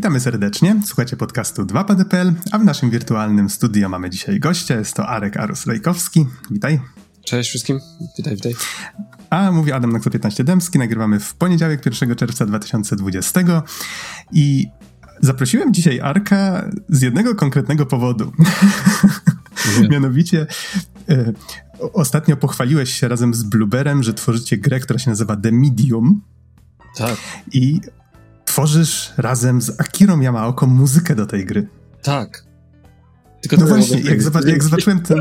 Witamy 0.00 0.20
serdecznie, 0.20 0.76
słuchacie 0.86 1.16
podcastu 1.16 1.62
2PDPL, 1.62 2.32
a 2.52 2.58
w 2.58 2.64
naszym 2.64 2.90
wirtualnym 2.90 3.50
studio 3.50 3.88
mamy 3.88 4.10
dzisiaj 4.10 4.40
gościa, 4.40 4.74
jest 4.74 4.94
to 4.94 5.06
Arek 5.08 5.36
Arus-Lejkowski. 5.36 6.26
Witaj. 6.50 6.80
Cześć 7.24 7.50
wszystkim, 7.50 7.80
witaj, 8.18 8.34
witaj. 8.34 8.54
A 9.30 9.52
mówi 9.52 9.72
Adam 9.72 9.92
Nakso 9.92 10.10
15 10.10 10.44
Dębski, 10.44 10.78
nagrywamy 10.78 11.20
w 11.20 11.34
poniedziałek 11.34 11.86
1 11.86 12.14
czerwca 12.14 12.46
2020 12.46 13.40
i 14.32 14.68
zaprosiłem 15.20 15.74
dzisiaj 15.74 16.00
Arka 16.00 16.70
z 16.88 17.02
jednego 17.02 17.34
konkretnego 17.34 17.86
powodu. 17.86 18.32
Mianowicie 19.90 20.46
e, 21.08 21.32
ostatnio 21.92 22.36
pochwaliłeś 22.36 22.92
się 22.92 23.08
razem 23.08 23.34
z 23.34 23.42
Blueberem, 23.42 24.02
że 24.02 24.14
tworzycie 24.14 24.56
grę, 24.56 24.80
która 24.80 24.98
się 24.98 25.10
nazywa 25.10 25.36
The 25.36 25.52
Medium. 25.52 26.22
Tak. 26.96 27.16
I 27.52 27.80
tworzysz 28.50 29.12
razem 29.16 29.62
z 29.62 29.80
Akirą 29.80 30.20
Yamaoką 30.20 30.66
muzykę 30.66 31.14
do 31.14 31.26
tej 31.26 31.46
gry. 31.46 31.68
Tak. 32.02 32.44
Tylko 33.42 33.56
no 33.56 33.66
właśnie, 33.66 34.00
jak, 34.00 34.22
zobac 34.22 34.44
jak 34.44 34.62
zobaczyłem 34.62 35.00
ten... 35.00 35.18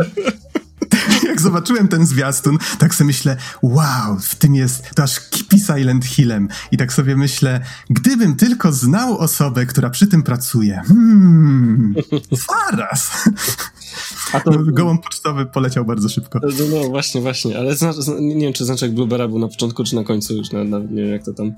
jak 1.30 1.42
zobaczyłem 1.42 1.88
ten 1.88 2.06
zwiastun, 2.06 2.58
tak 2.80 2.96
sobie 2.96 3.08
myślę, 3.08 3.38
wow, 3.62 4.20
w 4.20 4.36
tym 4.36 4.56
jest, 4.56 4.90
to 4.96 5.04
aż 5.04 5.20
kipi 5.20 5.60
Silent 5.60 6.06
Hillem. 6.06 6.48
I 6.72 6.78
tak 6.78 6.94
sobie 6.94 7.16
myślę, 7.16 7.62
gdybym 7.90 8.36
tylko 8.36 8.72
znał 8.72 9.18
osobę, 9.18 9.66
która 9.66 9.90
przy 9.90 10.08
tym 10.08 10.24
pracuje. 10.24 10.82
Hmm, 10.88 11.96
zaraz. 12.72 13.12
A 14.34 14.40
to... 14.40 14.52
No, 14.52 14.72
gołąb 14.72 15.04
pocztowy 15.04 15.46
poleciał 15.46 15.86
bardzo 15.86 16.10
szybko. 16.10 16.40
No, 16.44 16.50
no 16.70 16.90
właśnie, 16.90 17.22
właśnie, 17.22 17.58
ale 17.58 17.76
zna, 17.76 17.94
nie 18.20 18.46
wiem, 18.46 18.54
czy 18.54 18.66
znaczek 18.66 18.92
Bluebera 18.92 19.28
był 19.28 19.40
na 19.40 19.48
początku, 19.48 19.84
czy 19.84 19.96
na 19.96 20.04
końcu 20.04 20.36
już, 20.36 20.52
na, 20.52 20.64
na, 20.64 20.80
nie 20.80 21.02
wiem 21.04 21.12
jak 21.12 21.24
to 21.24 21.34
tam 21.34 21.54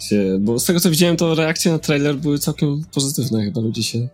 się... 0.00 0.38
Bo 0.40 0.58
z 0.58 0.64
tego, 0.64 0.80
co 0.80 0.90
widziałem, 0.90 1.16
to 1.16 1.34
reakcje 1.34 1.72
na 1.72 1.78
trailer 1.78 2.16
były 2.16 2.38
całkiem 2.38 2.84
pozytywne. 2.94 3.44
Chyba 3.44 3.60
ludzie 3.60 3.82
się 3.82 4.08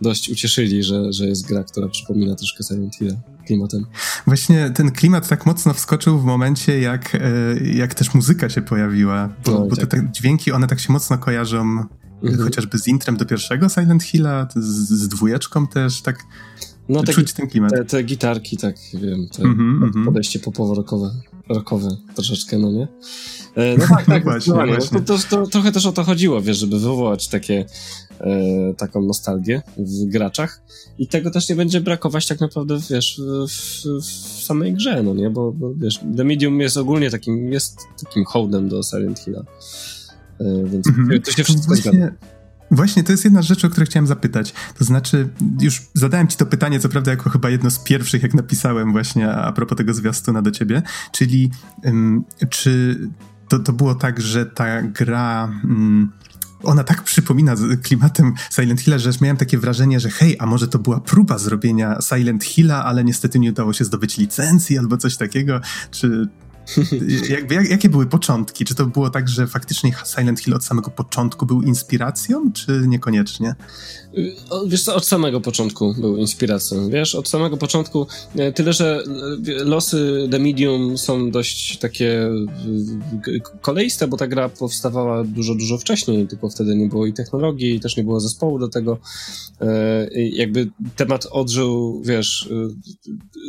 dość 0.00 0.30
ucieszyli, 0.30 0.82
że, 0.82 1.12
że 1.12 1.26
jest 1.26 1.46
gra, 1.46 1.64
która 1.64 1.88
przypomina 1.88 2.34
troszkę 2.34 2.64
Silent 2.64 2.96
Hill 2.96 3.16
klimatem. 3.46 3.86
Właśnie 4.26 4.70
ten 4.70 4.90
klimat 4.90 5.28
tak 5.28 5.46
mocno 5.46 5.74
wskoczył 5.74 6.18
w 6.18 6.24
momencie, 6.24 6.80
jak, 6.80 7.14
e, 7.14 7.20
jak 7.74 7.94
też 7.94 8.14
muzyka 8.14 8.48
się 8.48 8.62
pojawiła, 8.62 9.28
bo, 9.44 9.50
no, 9.50 9.66
bo 9.66 9.76
te, 9.76 9.86
tak. 9.86 9.90
te 9.90 10.08
dźwięki, 10.12 10.52
one 10.52 10.66
tak 10.66 10.80
się 10.80 10.92
mocno 10.92 11.18
kojarzą 11.18 11.60
mhm. 12.22 12.42
chociażby 12.44 12.78
z 12.78 12.86
intrem 12.86 13.16
do 13.16 13.26
pierwszego 13.26 13.68
Silent 13.68 14.02
Hilla, 14.02 14.48
z, 14.56 14.88
z 14.88 15.08
dwójeczką 15.08 15.66
też, 15.66 16.02
tak 16.02 16.24
no, 16.90 17.02
te, 17.02 17.12
czuć 17.12 17.32
ten 17.32 17.48
klimat. 17.48 17.70
Te, 17.70 17.84
te, 17.84 18.02
gitarki, 18.02 18.56
tak, 18.56 18.76
wiem, 18.94 19.28
te 19.28 19.42
mm 19.42 19.90
-hmm, 19.90 20.04
podejście 20.04 20.38
popowo-rockowe, 20.38 21.10
rockowe 21.48 21.88
troszeczkę, 22.14 22.58
no 22.58 22.72
nie? 22.72 22.88
E, 23.54 23.76
no 23.78 23.84
tak, 23.88 24.06
tak, 24.06 24.24
właśnie, 24.30 24.54
no 24.54 24.66
właśnie. 24.66 25.00
To, 25.00 25.18
to, 25.18 25.24
to, 25.30 25.46
trochę 25.46 25.72
też 25.72 25.86
o 25.86 25.92
to 25.92 26.04
chodziło, 26.04 26.42
wiesz, 26.42 26.58
żeby 26.58 26.78
wywołać 26.78 27.28
takie, 27.28 27.64
e, 28.20 28.74
taką 28.74 29.02
nostalgię 29.02 29.62
w 29.78 30.04
graczach 30.04 30.62
i 30.98 31.06
tego 31.06 31.30
też 31.30 31.48
nie 31.48 31.56
będzie 31.56 31.80
brakować 31.80 32.26
tak 32.26 32.40
naprawdę, 32.40 32.78
wiesz, 32.90 33.20
w, 33.48 33.84
w, 34.00 34.44
samej 34.44 34.72
grze, 34.72 35.02
no 35.02 35.14
nie? 35.14 35.30
Bo, 35.30 35.52
bo, 35.52 35.74
wiesz, 35.74 36.00
The 36.16 36.24
Medium 36.24 36.60
jest 36.60 36.76
ogólnie 36.76 37.10
takim, 37.10 37.52
jest 37.52 37.78
takim 38.04 38.24
hołdem 38.24 38.68
do 38.68 38.82
Silent 38.82 39.18
Hilla. 39.18 39.44
E, 40.40 40.64
więc 40.64 40.88
mm 40.88 41.08
-hmm. 41.08 41.22
to 41.24 41.32
się 41.32 41.44
wszystko 41.44 41.76
zgadza. 41.76 42.10
Właśnie, 42.70 43.04
to 43.04 43.12
jest 43.12 43.24
jedna 43.24 43.42
rzecz, 43.42 43.64
o 43.64 43.70
której 43.70 43.86
chciałem 43.86 44.06
zapytać. 44.06 44.54
To 44.78 44.84
znaczy, 44.84 45.28
już 45.60 45.82
zadałem 45.94 46.28
ci 46.28 46.36
to 46.36 46.46
pytanie, 46.46 46.80
co 46.80 46.88
prawda 46.88 47.10
jako 47.10 47.30
chyba 47.30 47.50
jedno 47.50 47.70
z 47.70 47.78
pierwszych, 47.78 48.22
jak 48.22 48.34
napisałem 48.34 48.92
właśnie 48.92 49.32
a 49.32 49.52
propos 49.52 49.78
tego 49.78 49.94
zwiastuna 49.94 50.42
do 50.42 50.50
ciebie, 50.50 50.82
czyli 51.12 51.50
czy 52.48 52.98
to, 53.48 53.58
to 53.58 53.72
było 53.72 53.94
tak, 53.94 54.20
że 54.20 54.46
ta 54.46 54.82
gra... 54.82 55.52
Ona 56.62 56.84
tak 56.84 57.02
przypomina 57.02 57.54
klimatem 57.82 58.34
Silent 58.50 58.80
Hilla, 58.80 58.98
że 58.98 59.10
miałem 59.20 59.36
takie 59.36 59.58
wrażenie, 59.58 60.00
że 60.00 60.10
hej, 60.10 60.36
a 60.38 60.46
może 60.46 60.68
to 60.68 60.78
była 60.78 61.00
próba 61.00 61.38
zrobienia 61.38 61.98
Silent 62.08 62.44
Hilla, 62.44 62.84
ale 62.84 63.04
niestety 63.04 63.38
nie 63.38 63.50
udało 63.50 63.72
się 63.72 63.84
zdobyć 63.84 64.18
licencji 64.18 64.78
albo 64.78 64.96
coś 64.96 65.16
takiego, 65.16 65.60
czy, 65.90 66.28
Jakby, 67.30 67.54
jak, 67.54 67.70
jakie 67.70 67.88
były 67.88 68.06
początki? 68.06 68.64
Czy 68.64 68.74
to 68.74 68.86
było 68.86 69.10
tak, 69.10 69.28
że 69.28 69.46
faktycznie 69.46 69.92
Silent 70.16 70.40
Hill 70.40 70.54
od 70.54 70.64
samego 70.64 70.90
początku 70.90 71.46
był 71.46 71.62
inspiracją, 71.62 72.52
czy 72.52 72.82
niekoniecznie? 72.86 73.54
Wiesz 74.66 74.82
co, 74.82 74.94
od 74.94 75.06
samego 75.06 75.40
początku 75.40 75.94
był 75.94 76.16
inspiracją, 76.16 76.90
wiesz, 76.90 77.14
od 77.14 77.28
samego 77.28 77.56
początku, 77.56 78.06
e, 78.36 78.52
tyle, 78.52 78.72
że 78.72 79.02
e, 79.60 79.64
losy 79.64 80.28
The 80.30 80.38
Medium 80.38 80.98
są 80.98 81.30
dość 81.30 81.78
takie 81.78 82.22
e, 82.22 82.40
kolejiste, 83.60 84.08
bo 84.08 84.16
ta 84.16 84.26
gra 84.26 84.48
powstawała 84.48 85.24
dużo, 85.24 85.54
dużo 85.54 85.78
wcześniej, 85.78 86.26
tylko 86.26 86.48
wtedy 86.48 86.76
nie 86.76 86.86
było 86.86 87.06
i 87.06 87.12
technologii, 87.12 87.74
i 87.74 87.80
też 87.80 87.96
nie 87.96 88.04
było 88.04 88.20
zespołu 88.20 88.58
do 88.58 88.68
tego, 88.68 88.98
jakby 90.14 90.70
temat 90.96 91.26
odżył, 91.30 92.02
wiesz, 92.04 92.48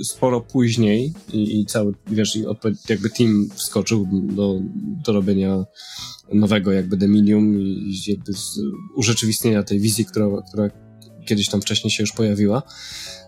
sporo 0.04 0.42
później 0.42 1.14
i, 1.34 1.60
i 1.60 1.66
cały, 1.66 1.94
wiesz, 2.08 2.36
i 2.36 2.44
jakby 2.90 3.10
team 3.12 3.50
wskoczył 3.56 4.08
do, 4.12 4.60
do 5.06 5.14
robienia 5.14 5.66
nowego 6.34 6.72
jakby 6.72 6.98
Dominium 6.98 7.62
i 7.62 8.02
jakby 8.08 8.32
urzeczywistnienia 8.96 9.64
tej 9.64 9.80
wizji, 9.80 10.06
która, 10.06 10.28
która 10.48 10.70
kiedyś 11.26 11.50
tam 11.50 11.62
wcześniej 11.62 11.92
się 11.92 12.04
już 12.04 12.12
pojawiła. 12.12 12.64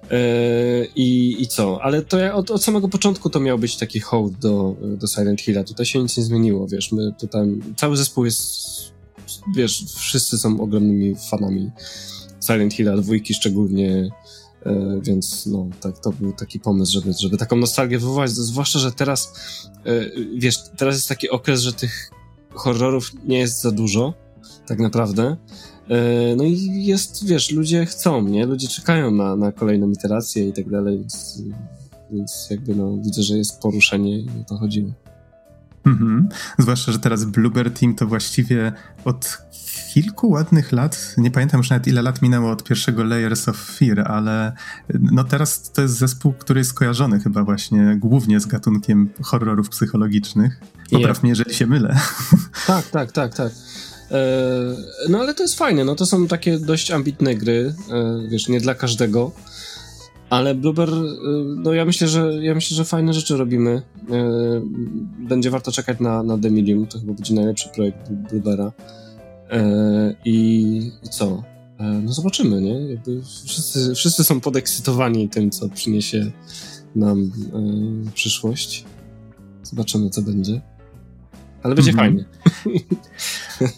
Yy, 0.04 0.88
I, 0.96 1.42
I 1.42 1.48
co? 1.48 1.80
Ale 1.82 2.02
to 2.02 2.20
ja 2.20 2.36
od, 2.36 2.52
od, 2.52 2.64
samego 2.64 2.90
początku 2.90 3.30
to 3.30 3.40
miał 3.40 3.60
być 3.60 3.78
taki 3.78 4.00
hołd 4.00 4.38
do, 4.38 4.76
do 4.82 5.08
Silent 5.08 5.42
Hilla. 5.42 5.64
Tutaj 5.64 5.86
się 5.86 6.00
nic 6.00 6.18
nie 6.18 6.24
zmieniło, 6.24 6.68
wiesz, 6.68 6.92
my 6.92 7.14
tutaj, 7.20 7.48
cały 7.76 7.98
zespół 7.98 8.26
jest, 8.26 8.42
wiesz, 9.56 9.86
wszyscy 9.96 10.38
są 10.38 10.62
ogromnymi 10.62 11.16
fanami 11.30 11.72
Silent 12.46 12.74
Hilla, 12.74 12.98
dwójki 12.98 13.34
szczególnie, 13.34 14.10
więc 15.01 15.46
no, 15.46 15.68
tak, 15.81 16.00
to 16.00 16.12
był 16.12 16.34
taki 16.34 16.59
pomysł, 16.59 16.91
żeby, 16.91 17.13
żeby 17.19 17.38
taką 17.38 17.56
nostalgię 17.56 18.00
wywołać, 18.00 18.31
zwłaszcza, 18.31 18.79
że 18.79 18.91
teraz, 18.91 19.34
yy, 19.85 20.28
wiesz, 20.38 20.63
teraz 20.78 20.96
jest 20.96 21.09
taki 21.09 21.29
okres, 21.29 21.62
że 21.62 21.74
tych 21.74 22.12
horrorów 22.53 23.12
nie 23.25 23.40
jest 23.40 23.62
za 23.62 23.72
dużo, 23.72 24.13
tak 24.68 24.79
naprawdę. 24.79 25.38
E, 25.90 26.35
no 26.35 26.44
i 26.44 26.85
jest, 26.85 27.28
wiesz, 27.28 27.52
ludzie 27.52 27.85
chcą, 27.85 28.28
nie? 28.28 28.46
Ludzie 28.46 28.68
czekają 28.68 29.12
na, 29.12 29.35
na 29.35 29.52
kolejną 29.52 29.91
iterację 29.91 30.47
i 30.47 30.53
tak 30.53 30.69
dalej, 30.69 30.97
więc, 30.97 31.41
więc 32.12 32.47
jakby 32.50 32.75
no, 32.75 32.97
widzę, 32.97 33.23
że 33.23 33.38
jest 33.38 33.59
poruszenie 33.59 34.19
i 34.19 34.29
o 34.41 34.44
to 34.50 34.57
chodziło. 34.57 34.91
Mhm. 35.86 36.30
Zwłaszcza, 36.58 36.92
że 36.92 37.00
teraz 37.00 37.26
Bluebird 37.26 37.80
Team 37.80 37.96
to 37.96 38.08
właściwie 38.08 38.72
od 39.06 39.38
kilku 39.94 40.30
ładnych 40.30 40.72
lat, 40.72 41.16
nie 41.18 41.32
pamiętam 41.32 41.58
już 41.58 41.70
nawet 41.70 41.88
ile 41.88 42.02
lat 42.02 42.22
minęło 42.22 42.52
od 42.52 42.64
pierwszego 42.64 43.04
Layers 43.04 43.48
of 43.48 43.58
Fear, 43.58 44.12
ale 44.12 44.52
no 45.00 45.24
teraz 45.24 45.72
to 45.72 45.82
jest 45.82 45.98
zespół, 45.98 46.34
który 46.34 46.60
jest 46.60 46.74
kojarzony 46.74 47.20
chyba 47.20 47.44
właśnie 47.44 47.98
głównie 48.00 48.40
z 48.40 48.46
gatunkiem 48.46 49.10
horrorów 49.22 49.70
psychologicznych. 49.70 50.60
Popraw 50.92 51.24
mnie, 51.24 51.30
jeżeli 51.30 51.54
się 51.54 51.68
mylę. 51.68 52.00
Tak, 52.68 52.88
tak, 52.88 53.12
tak, 53.12 53.36
tak. 53.36 53.52
E, 54.12 55.10
no 55.10 55.20
ale 55.20 55.34
to 55.34 55.44
jest 55.44 55.58
fajne, 55.58 55.86
no 55.86 55.96
to 55.96 56.06
są 56.06 56.28
takie 56.28 56.60
dość 56.60 56.92
ambitne 56.92 57.36
gry, 57.36 57.76
e, 57.92 58.28
wiesz, 58.30 58.48
nie 58.48 58.60
dla 58.60 58.76
każdego. 58.76 59.32
Ale 60.29 60.56
Blueber, 60.56 60.89
e, 60.89 60.94
no 61.56 61.73
ja 61.73 61.85
myślę, 61.85 62.07
że 62.07 62.34
ja 62.41 62.56
myślę, 62.56 62.78
że 62.78 62.85
fajne 62.85 63.13
rzeczy 63.13 63.38
robimy. 63.38 63.81
Będzie 65.19 65.50
warto 65.50 65.72
czekać 65.72 66.00
na, 66.00 66.23
na 66.23 66.38
The 66.38 66.51
Medium, 66.51 66.88
to 66.88 67.00
chyba 67.00 67.13
będzie 67.13 67.34
najlepszy 67.34 67.69
projekt 67.69 68.11
Bluebera. 68.11 68.72
I, 70.25 70.91
I 71.03 71.09
co? 71.09 71.43
No 72.03 72.14
zobaczymy, 72.14 72.61
nie? 72.61 72.90
Jakby 72.90 73.22
wszyscy, 73.46 73.96
wszyscy 73.96 74.23
są 74.23 74.40
podekscytowani 74.40 75.29
tym, 75.29 75.52
co 75.52 75.70
przyniesie 75.70 76.31
nam 76.96 77.31
przyszłość. 78.14 78.85
Zobaczymy, 79.64 80.09
co 80.09 80.22
będzie 80.22 80.61
ale 81.64 81.76
będzie 81.76 81.91
mhm. 81.91 82.08
fajnie. 82.08 82.26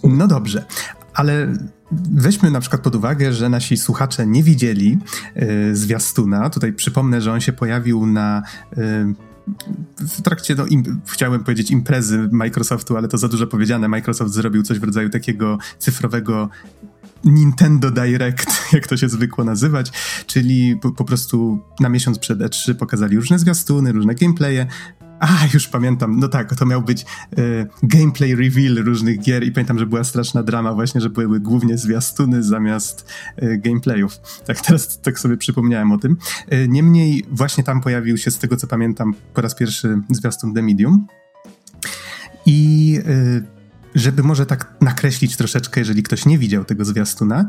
No 0.03 0.27
dobrze, 0.27 0.65
ale 1.15 1.53
weźmy 2.12 2.51
na 2.51 2.59
przykład 2.59 2.81
pod 2.81 2.95
uwagę, 2.95 3.33
że 3.33 3.50
nasi 3.50 3.77
słuchacze 3.77 4.27
nie 4.27 4.44
widzieli 4.44 4.97
y, 5.38 5.75
zwiastuna. 5.75 6.50
Tutaj 6.50 6.73
przypomnę, 6.73 7.21
że 7.21 7.33
on 7.33 7.41
się 7.41 7.53
pojawił 7.53 8.06
na 8.06 8.44
y, 8.77 8.77
w 10.00 10.21
trakcie, 10.21 10.56
no, 10.56 10.65
im, 10.65 11.01
chciałem 11.06 11.44
powiedzieć 11.44 11.71
imprezy 11.71 12.29
Microsoftu, 12.31 12.97
ale 12.97 13.07
to 13.07 13.17
za 13.17 13.27
dużo 13.27 13.47
powiedziane. 13.47 13.88
Microsoft 13.88 14.31
zrobił 14.31 14.63
coś 14.63 14.79
w 14.79 14.83
rodzaju 14.83 15.09
takiego 15.09 15.57
cyfrowego 15.79 16.50
Nintendo 17.23 17.91
Direct, 17.91 18.47
jak 18.73 18.88
to 18.88 18.97
się 18.97 19.09
zwykło 19.09 19.44
nazywać, 19.44 19.91
czyli 20.27 20.75
po, 20.81 20.91
po, 20.91 21.06
prostu 21.06 21.59
na 21.79 21.89
miesiąc 21.89 22.19
przed 22.19 22.39
E3 22.39 22.73
pokazali 22.73 23.15
różne 23.15 23.39
zwiastuny, 23.39 23.91
różne 23.91 24.15
gameplaye, 24.15 24.67
a, 25.25 25.48
już 25.54 25.68
pamiętam, 25.68 26.19
no 26.19 26.27
tak, 26.27 26.56
to 26.56 26.66
miał 26.66 26.81
być 26.81 27.06
y, 27.39 27.68
gameplay 27.83 28.36
reveal 28.36 28.75
różnych 28.75 29.19
gier 29.19 29.44
i 29.44 29.51
pamiętam, 29.51 29.80
że 29.80 29.86
była 29.86 30.04
straszna 30.04 30.44
drama 30.44 30.74
właśnie, 30.74 31.01
że 31.01 31.10
były 31.10 31.39
głównie 31.39 31.77
zwiastuny 31.77 32.44
zamiast 32.44 33.12
y, 33.44 33.57
gameplayów. 33.57 34.18
Tak 34.45 34.62
teraz 34.62 35.01
tak 35.01 35.19
sobie 35.19 35.38
przypomniałem 35.38 35.92
o 35.92 35.98
tym. 35.98 36.18
Y, 36.54 36.68
niemniej 36.69 37.25
właśnie 37.31 37.63
tam 37.63 37.81
pojawił 37.81 38.18
się, 38.18 38.31
z 38.31 38.38
tego 38.38 38.57
co 38.57 38.68
pamiętam, 38.68 39.13
po 39.33 39.42
raz 39.42 39.56
pierwszy 39.56 40.01
zwiastun 40.12 40.54
The 40.54 40.62
Medium 40.62 41.07
i 42.45 43.00
żeby 43.95 44.24
może 44.24 44.45
tak 44.45 44.75
nakreślić 44.81 45.38
troszeczkę, 45.38 45.81
jeżeli 45.81 46.03
ktoś 46.03 46.25
nie 46.25 46.38
widział 46.38 46.65
tego 46.65 46.86
zwiastuna, 46.86 47.47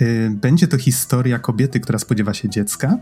yy, 0.00 0.30
będzie 0.30 0.68
to 0.68 0.78
historia 0.78 1.38
kobiety, 1.38 1.80
która 1.80 1.98
spodziewa 1.98 2.34
się 2.34 2.48
dziecka 2.48 2.98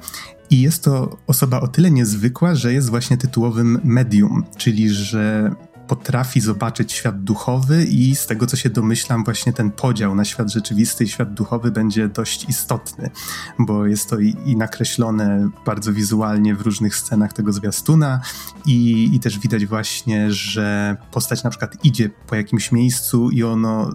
i 0.50 0.60
jest 0.60 0.84
to 0.84 1.18
osoba 1.26 1.60
o 1.60 1.68
tyle 1.68 1.90
niezwykła, 1.90 2.54
że 2.54 2.72
jest 2.72 2.90
właśnie 2.90 3.16
tytułowym 3.16 3.80
medium, 3.84 4.44
czyli 4.56 4.90
że 4.90 5.54
potrafi 5.96 6.40
zobaczyć 6.40 6.92
świat 6.92 7.24
duchowy 7.24 7.84
i 7.84 8.16
z 8.16 8.26
tego 8.26 8.46
co 8.46 8.56
się 8.56 8.70
domyślam, 8.70 9.24
właśnie 9.24 9.52
ten 9.52 9.70
podział 9.70 10.14
na 10.14 10.24
świat 10.24 10.52
rzeczywisty 10.52 11.04
i 11.04 11.08
świat 11.08 11.34
duchowy 11.34 11.70
będzie 11.70 12.08
dość 12.08 12.48
istotny, 12.48 13.10
bo 13.58 13.86
jest 13.86 14.10
to 14.10 14.18
i, 14.18 14.36
i 14.44 14.56
nakreślone 14.56 15.48
bardzo 15.66 15.92
wizualnie 15.92 16.54
w 16.54 16.60
różnych 16.60 16.96
scenach 16.96 17.32
tego 17.32 17.52
zwiastuna 17.52 18.20
i, 18.66 19.10
i 19.14 19.20
też 19.20 19.38
widać 19.38 19.66
właśnie, 19.66 20.30
że 20.30 20.96
postać 21.10 21.44
na 21.44 21.50
przykład 21.50 21.84
idzie 21.84 22.10
po 22.26 22.36
jakimś 22.36 22.72
miejscu 22.72 23.30
i 23.30 23.44
ono 23.44 23.90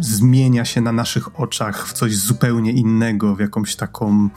zmienia 0.00 0.64
się 0.64 0.80
na 0.80 0.92
naszych 0.92 1.40
oczach 1.40 1.88
w 1.88 1.92
coś 1.92 2.16
zupełnie 2.16 2.72
innego, 2.72 3.36
w 3.36 3.40
jakąś 3.40 3.76
taką 3.76 4.28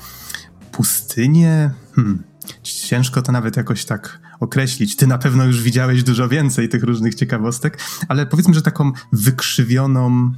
pustynię. 0.72 1.72
Hmm. 1.96 2.24
Ciężko 2.64 3.22
to 3.22 3.32
nawet 3.32 3.58
jakoś 3.58 3.86
tak 3.86 4.27
określić. 4.40 4.96
Ty 4.96 5.08
na 5.08 5.18
pewno 5.18 5.46
już 5.46 5.62
widziałeś 5.62 6.04
dużo 6.04 6.30
więcej 6.30 6.70
tych 6.70 6.84
różnych 6.84 7.16
ciekawostek, 7.16 7.80
ale 8.08 8.26
powiedzmy, 8.26 8.54
że 8.54 8.62
taką 8.62 8.92
wykrzywioną 9.14 10.32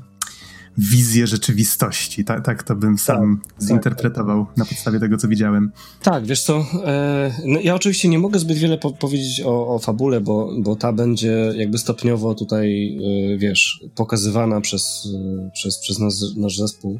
wizję 0.79 1.27
rzeczywistości. 1.27 2.25
Tak, 2.25 2.45
tak 2.45 2.63
to 2.63 2.75
bym 2.75 2.97
sam 2.97 3.41
tak, 3.43 3.67
zinterpretował 3.67 4.45
tak, 4.45 4.47
tak. 4.47 4.57
na 4.57 4.65
podstawie 4.65 4.99
tego, 4.99 5.17
co 5.17 5.27
widziałem. 5.27 5.71
Tak, 6.03 6.25
wiesz 6.25 6.41
co, 6.41 6.65
e, 6.85 7.33
no 7.45 7.59
ja 7.59 7.75
oczywiście 7.75 8.09
nie 8.09 8.19
mogę 8.19 8.39
zbyt 8.39 8.57
wiele 8.57 8.77
po 8.77 8.91
powiedzieć 8.91 9.41
o, 9.45 9.75
o 9.75 9.79
fabule, 9.79 10.21
bo, 10.21 10.53
bo 10.59 10.75
ta 10.75 10.93
będzie 10.93 11.53
jakby 11.55 11.77
stopniowo 11.77 12.35
tutaj, 12.35 12.97
e, 13.33 13.37
wiesz, 13.37 13.83
pokazywana 13.95 14.61
przez, 14.61 15.07
e, 15.15 15.49
przez, 15.53 15.79
przez 15.79 15.99
nas, 15.99 16.23
nasz 16.37 16.57
zespół. 16.57 16.99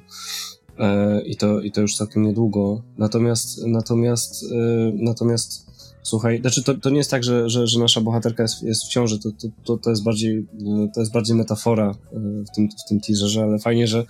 E, 0.79 1.21
I 1.21 1.35
to, 1.35 1.61
I 1.61 1.71
to 1.71 1.81
już 1.81 1.95
całkiem 1.95 2.23
niedługo. 2.23 2.81
Natomiast, 2.97 3.67
natomiast, 3.67 4.45
natomiast 4.93 5.68
Słuchaj, 6.03 6.41
znaczy 6.41 6.63
to, 6.63 6.73
to 6.73 6.89
nie 6.89 6.97
jest 6.97 7.11
tak, 7.11 7.23
że, 7.23 7.49
że, 7.49 7.67
że 7.67 7.79
nasza 7.79 8.01
bohaterka 8.01 8.43
jest, 8.43 8.63
jest 8.63 8.83
w 8.83 8.89
ciąży, 8.89 9.19
to, 9.19 9.29
to, 9.31 9.47
to, 9.63 9.77
to, 9.77 9.89
jest 9.89 10.03
bardziej, 10.03 10.47
to 10.93 10.99
jest 10.99 11.13
bardziej 11.13 11.35
metafora 11.35 11.91
e, 12.13 12.19
w 12.19 12.55
tym, 12.55 12.69
w 12.85 12.89
tym 12.89 12.99
teaserze, 12.99 13.43
ale 13.43 13.59
fajnie, 13.59 13.87
że, 13.87 14.05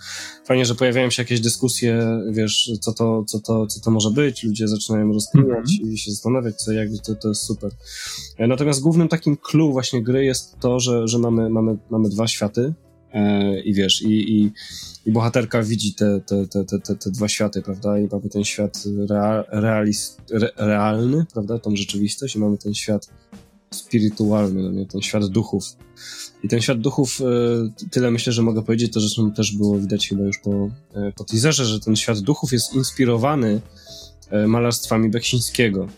fajnie, 0.46 0.66
że 0.66 0.74
pojawiają 0.74 1.10
się 1.10 1.22
jakieś 1.22 1.40
dyskusje, 1.40 2.20
wiesz, 2.30 2.72
co 2.80 2.92
to, 2.92 3.24
co 3.24 3.40
to, 3.40 3.66
co 3.66 3.80
to 3.80 3.90
może 3.90 4.10
być, 4.10 4.44
ludzie 4.44 4.68
zaczynają 4.68 5.12
rozkminiać 5.12 5.50
mm 5.50 5.64
-hmm. 5.64 5.92
i 5.92 5.98
się 5.98 6.10
zastanawiać, 6.10 6.56
co 6.56 6.72
jak, 6.72 6.88
to, 7.06 7.14
to 7.14 7.28
jest 7.28 7.42
super. 7.42 7.70
E, 8.38 8.46
natomiast 8.46 8.80
głównym 8.80 9.08
takim 9.08 9.36
clue 9.36 9.72
właśnie 9.72 10.02
gry 10.02 10.24
jest 10.24 10.58
to, 10.60 10.80
że, 10.80 11.08
że 11.08 11.18
mamy, 11.18 11.50
mamy, 11.50 11.76
mamy 11.90 12.08
dwa 12.08 12.28
światy, 12.28 12.74
E, 12.89 12.89
I 13.64 13.74
wiesz, 13.74 14.02
i, 14.02 14.38
i, 14.38 14.52
i 15.06 15.12
bohaterka 15.12 15.62
widzi 15.62 15.94
te, 15.94 16.20
te, 16.20 16.46
te, 16.46 16.64
te, 16.64 16.96
te 16.96 17.10
dwa 17.10 17.28
światy, 17.28 17.62
prawda? 17.62 17.98
I 17.98 18.08
mamy 18.12 18.28
ten 18.28 18.44
świat 18.44 18.84
real, 19.08 19.44
realist, 19.48 20.20
re, 20.32 20.50
realny, 20.56 21.26
prawda? 21.32 21.58
Tą 21.58 21.76
rzeczywistość, 21.76 22.36
i 22.36 22.38
mamy 22.38 22.58
ten 22.58 22.74
świat 22.74 23.08
spirytualny, 23.70 24.72
no 24.72 24.84
ten 24.84 25.02
świat 25.02 25.26
duchów. 25.26 25.64
I 26.42 26.48
ten 26.48 26.60
świat 26.60 26.80
duchów, 26.80 27.20
e, 27.20 27.88
tyle 27.90 28.10
myślę, 28.10 28.32
że 28.32 28.42
mogę 28.42 28.62
powiedzieć, 28.62 28.92
to 28.92 29.00
zresztą 29.00 29.32
też 29.32 29.52
było 29.52 29.78
widać 29.78 30.08
chyba 30.08 30.22
już 30.22 30.38
po, 30.38 30.70
e, 30.94 31.12
po 31.16 31.24
teaserze, 31.24 31.64
że 31.64 31.80
ten 31.80 31.96
świat 31.96 32.18
duchów 32.18 32.52
jest 32.52 32.74
inspirowany 32.74 33.60
malarstwami 34.46 35.08
Beksińskiego. 35.08 35.88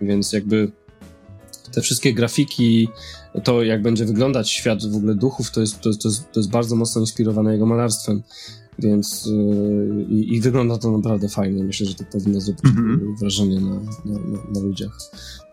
Więc 0.00 0.32
jakby 0.32 0.72
te 1.74 1.80
wszystkie 1.80 2.14
grafiki, 2.14 2.88
to 3.44 3.62
jak 3.62 3.82
będzie 3.82 4.04
wyglądać 4.04 4.50
świat 4.50 4.86
w 4.86 4.96
ogóle 4.96 5.14
duchów, 5.14 5.50
to 5.50 5.60
jest, 5.60 5.80
to 5.80 5.88
jest, 5.88 6.02
to 6.02 6.08
jest, 6.08 6.32
to 6.32 6.40
jest 6.40 6.50
bardzo 6.50 6.76
mocno 6.76 7.00
inspirowane 7.00 7.52
jego 7.52 7.66
malarstwem. 7.66 8.22
Więc 8.78 9.26
yy, 9.26 10.04
i, 10.08 10.40
wygląda 10.40 10.78
to 10.78 10.90
naprawdę 10.90 11.28
fajnie. 11.28 11.64
Myślę, 11.64 11.86
że 11.86 11.94
to 11.94 12.04
powinno 12.04 12.40
zrobić 12.40 12.64
mm 12.64 12.98
-hmm. 12.98 13.18
wrażenie 13.20 13.60
na, 13.60 13.74
na, 14.04 14.18
na, 14.54 14.60
ludziach. 14.60 14.98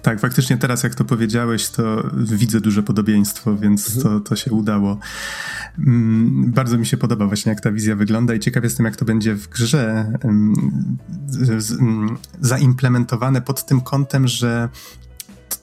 Tak, 0.02 0.20
faktycznie 0.20 0.58
teraz 0.58 0.84
jak 0.84 0.96
to 0.96 1.06
powiedziałeś, 1.06 1.70
to 1.70 2.10
widzę 2.14 2.62
duże 2.62 2.84
podobieństwo, 2.84 3.58
więc 3.58 3.90
mm 3.90 4.00
-hmm. 4.00 4.04
to, 4.04 4.20
to 4.20 4.36
się 4.36 4.52
udało. 4.52 4.98
Mm, 5.78 6.52
bardzo 6.52 6.78
mi 6.78 6.86
się 6.86 6.98
podoba 6.98 7.28
właśnie 7.28 7.50
jak 7.50 7.62
ta 7.62 7.72
wizja 7.72 7.96
wygląda 7.96 8.36
i 8.36 8.40
ciekaw 8.40 8.64
jestem 8.64 8.86
jak 8.86 8.96
to 8.96 9.06
będzie 9.06 9.36
w 9.36 9.50
grze 9.50 10.14
mm, 10.24 12.18
zaimplementowane 12.42 13.42
pod 13.42 13.66
tym 13.66 13.82
kątem, 13.82 14.28
że 14.28 14.70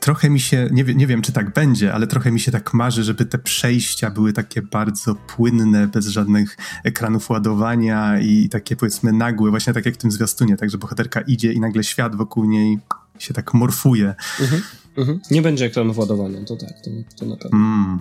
trochę 0.09 0.31
mi 0.31 0.41
się, 0.41 0.69
nie, 0.73 0.85
nie 0.85 1.07
wiem 1.07 1.23
czy 1.23 1.33
tak 1.33 1.53
będzie, 1.53 1.95
ale 1.95 2.07
trochę 2.07 2.33
mi 2.33 2.41
się 2.41 2.53
tak 2.53 2.75
marzy, 2.75 3.05
żeby 3.05 3.25
te 3.25 3.39
przejścia 3.39 4.11
były 4.11 4.33
takie 4.33 4.63
bardzo 4.63 5.15
płynne, 5.15 5.87
bez 5.87 6.07
żadnych 6.07 6.57
ekranów 6.85 7.31
ładowania 7.31 8.21
i 8.21 8.49
takie 8.49 8.77
powiedzmy 8.77 9.13
nagłe, 9.13 9.51
właśnie 9.51 9.73
tak 9.73 9.87
jak 9.87 9.95
w 9.95 9.99
tym 9.99 10.11
zwiastunie, 10.11 10.57
tak, 10.57 10.71
że 10.71 10.79
bohaterka 10.79 11.21
idzie 11.21 11.53
i 11.53 11.61
nagle 11.61 11.85
świat 11.85 12.17
wokół 12.17 12.45
niej 12.45 12.79
się 13.19 13.35
tak 13.35 13.55
morfuje. 13.55 14.15
Mhm, 14.41 14.63
mhm. 14.97 15.21
Nie 15.31 15.43
będzie 15.43 15.65
ekranów 15.65 15.99
ładowania, 15.99 16.45
to 16.45 16.57
tak, 16.57 16.73
to, 16.85 16.91
to 17.19 17.27
na 17.27 17.37
pewno. 17.37 17.59
Mm. 17.59 17.99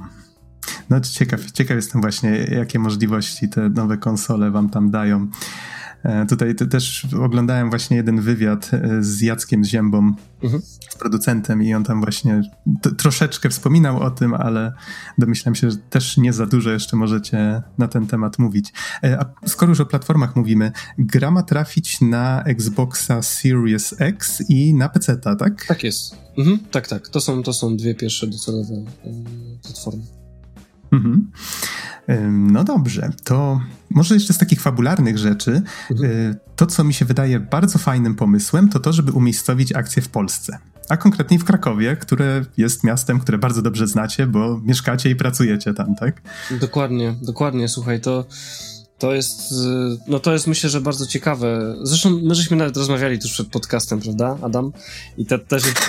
No 0.89 1.01
ciekaw, 1.01 1.51
ciekaw 1.51 1.75
jestem 1.75 2.01
właśnie, 2.01 2.29
jakie 2.51 2.79
możliwości 2.79 3.49
te 3.49 3.69
nowe 3.69 3.97
konsole 3.97 4.51
wam 4.51 4.69
tam 4.69 4.91
dają. 4.91 5.27
E, 6.07 6.25
tutaj 6.25 6.55
też 6.55 7.07
oglądałem 7.21 7.69
właśnie 7.69 7.97
jeden 7.97 8.21
wywiad 8.21 8.71
e, 8.73 9.03
z 9.03 9.21
Jackiem 9.21 9.63
Ziębą, 9.63 10.13
mhm. 10.43 10.63
z 10.89 10.95
producentem 10.95 11.63
i 11.63 11.73
on 11.73 11.83
tam 11.83 12.01
właśnie 12.01 12.41
troszeczkę 12.97 13.49
wspominał 13.49 13.99
o 13.99 14.11
tym, 14.11 14.33
ale 14.33 14.73
domyślam 15.17 15.55
się, 15.55 15.71
że 15.71 15.77
też 15.77 16.17
nie 16.17 16.33
za 16.33 16.45
dużo 16.45 16.71
jeszcze 16.71 16.97
możecie 16.97 17.61
na 17.77 17.87
ten 17.87 18.07
temat 18.07 18.39
mówić. 18.39 18.73
E, 19.03 19.19
a 19.19 19.47
skoro 19.47 19.69
już 19.69 19.79
o 19.79 19.85
platformach 19.85 20.35
mówimy, 20.35 20.71
gra 20.97 21.31
ma 21.31 21.43
trafić 21.43 22.01
na 22.01 22.43
Xboxa 22.43 23.21
Series 23.21 23.95
X 23.99 24.43
i 24.49 24.73
na 24.73 24.89
PC, 24.89 25.17
tak? 25.17 25.65
Tak 25.65 25.83
jest. 25.83 26.15
Mhm. 26.37 26.59
Tak, 26.71 26.87
tak. 26.87 27.07
To 27.07 27.21
są, 27.21 27.43
to 27.43 27.53
są 27.53 27.77
dwie 27.77 27.95
pierwsze 27.95 28.27
docelowe 28.27 28.73
platformy. 29.63 30.16
Mhm. 30.91 31.31
No 32.31 32.63
dobrze, 32.63 33.11
to 33.23 33.61
może 33.89 34.13
jeszcze 34.13 34.33
z 34.33 34.37
takich 34.37 34.61
fabularnych 34.61 35.17
rzeczy, 35.17 35.61
mhm. 35.91 36.11
Y, 36.11 36.35
to 36.55 36.65
co 36.65 36.83
mi 36.83 36.93
się 36.93 37.05
wydaje 37.05 37.39
bardzo 37.39 37.79
fajnym 37.79 38.15
pomysłem, 38.15 38.69
to 38.69 38.79
to, 38.79 38.93
żeby 38.93 39.11
umiejscowić 39.11 39.73
akcję 39.73 40.01
w 40.01 40.09
Polsce. 40.09 40.57
A 40.89 40.97
konkretniej 40.97 41.39
w 41.39 41.43
Krakowie, 41.43 41.95
które 41.95 42.45
jest 42.57 42.83
miastem, 42.83 43.19
które 43.19 43.37
bardzo 43.37 43.61
dobrze 43.61 43.87
znacie, 43.87 44.27
bo 44.27 44.61
mieszkacie 44.63 45.09
i 45.09 45.15
pracujecie 45.15 45.73
tam, 45.73 45.95
tak? 45.95 46.21
Dokładnie, 46.59 47.15
dokładnie. 47.21 47.67
Słuchaj, 47.67 48.01
to 48.01 48.25
to 48.97 49.13
jest, 49.13 49.53
no 50.07 50.19
to 50.19 50.33
jest 50.33 50.47
myślę, 50.47 50.69
że 50.69 50.81
bardzo 50.81 51.07
ciekawe. 51.07 51.75
Zresztą 51.83 52.09
my 52.09 52.35
żeśmy 52.35 52.57
nawet 52.57 52.77
rozmawiali 52.77 53.19
tuż 53.19 53.31
przed 53.31 53.47
podcastem, 53.47 53.99
prawda, 53.99 54.37
Adam? 54.41 54.71
I 55.17 55.25
to 55.25 55.39
też 55.39 55.63
jest, 55.65 55.79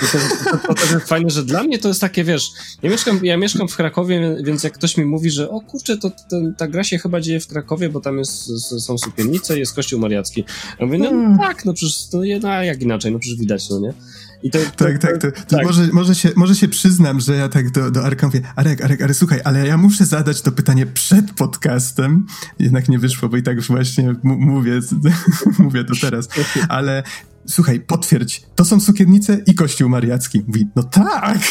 fajne, 1.07 1.29
że 1.29 1.43
dla 1.43 1.63
mnie 1.63 1.79
to 1.79 1.87
jest 1.87 2.01
takie, 2.01 2.23
wiesz, 2.23 2.51
ja 2.81 2.89
mieszkam, 2.89 3.25
ja 3.25 3.37
mieszkam 3.37 3.67
w 3.67 3.75
Krakowie, 3.75 4.37
więc 4.43 4.63
jak 4.63 4.73
ktoś 4.73 4.97
mi 4.97 5.05
mówi, 5.05 5.29
że 5.29 5.49
o 5.49 5.61
kurczę, 5.61 5.97
to 5.97 6.11
ten, 6.29 6.55
ta 6.57 6.67
gra 6.67 6.83
się 6.83 6.97
chyba 6.97 7.21
dzieje 7.21 7.39
w 7.39 7.47
Krakowie, 7.47 7.89
bo 7.89 8.01
tam 8.01 8.17
jest, 8.17 8.49
są 8.85 8.97
sukiennice 8.97 9.57
i 9.57 9.59
jest 9.59 9.73
kościół 9.73 9.99
mariacki. 9.99 10.43
Ja 10.79 10.85
mówię, 10.85 10.97
no 10.97 11.09
hmm. 11.09 11.37
tak, 11.37 11.65
no 11.65 11.73
przecież, 11.73 12.07
to, 12.07 12.21
no, 12.41 12.63
jak 12.63 12.81
inaczej, 12.81 13.11
no 13.11 13.19
przecież 13.19 13.39
widać, 13.39 13.69
no 13.69 13.79
nie? 13.79 13.93
I 14.43 14.51
to, 14.51 14.59
tak, 14.75 14.97
tak, 14.97 15.17
to, 15.17 15.31
to 15.31 15.55
tak. 15.55 15.65
Może, 15.65 15.87
może, 15.93 16.15
się, 16.15 16.29
może 16.35 16.55
się 16.55 16.67
przyznam, 16.67 17.19
że 17.19 17.35
ja 17.35 17.49
tak 17.49 17.71
do, 17.71 17.91
do 17.91 18.05
Arka 18.05 18.27
mówię, 18.27 18.41
Arek, 18.55 18.81
Arek, 18.81 19.01
ale 19.01 19.13
słuchaj, 19.13 19.41
ale 19.43 19.67
ja 19.67 19.77
muszę 19.77 20.05
zadać 20.05 20.41
to 20.41 20.51
pytanie 20.51 20.85
przed 20.85 21.31
podcastem. 21.31 22.25
Jednak 22.59 22.89
nie 22.89 22.99
wyszło, 22.99 23.29
bo 23.29 23.37
i 23.37 23.43
tak 23.43 23.55
już 23.55 23.67
właśnie 23.67 24.15
mówię, 24.23 24.79
mówię 25.59 25.83
to 25.83 25.93
teraz. 26.01 26.29
Ale 26.69 27.03
słuchaj, 27.49 27.79
potwierdź, 27.79 28.41
to 28.55 28.65
są 28.65 28.79
sukiennice 28.79 29.43
i 29.47 29.55
kościół 29.55 29.89
mariacki. 29.89 30.41
Mówi, 30.47 30.67
no 30.75 30.83
tak! 30.83 31.39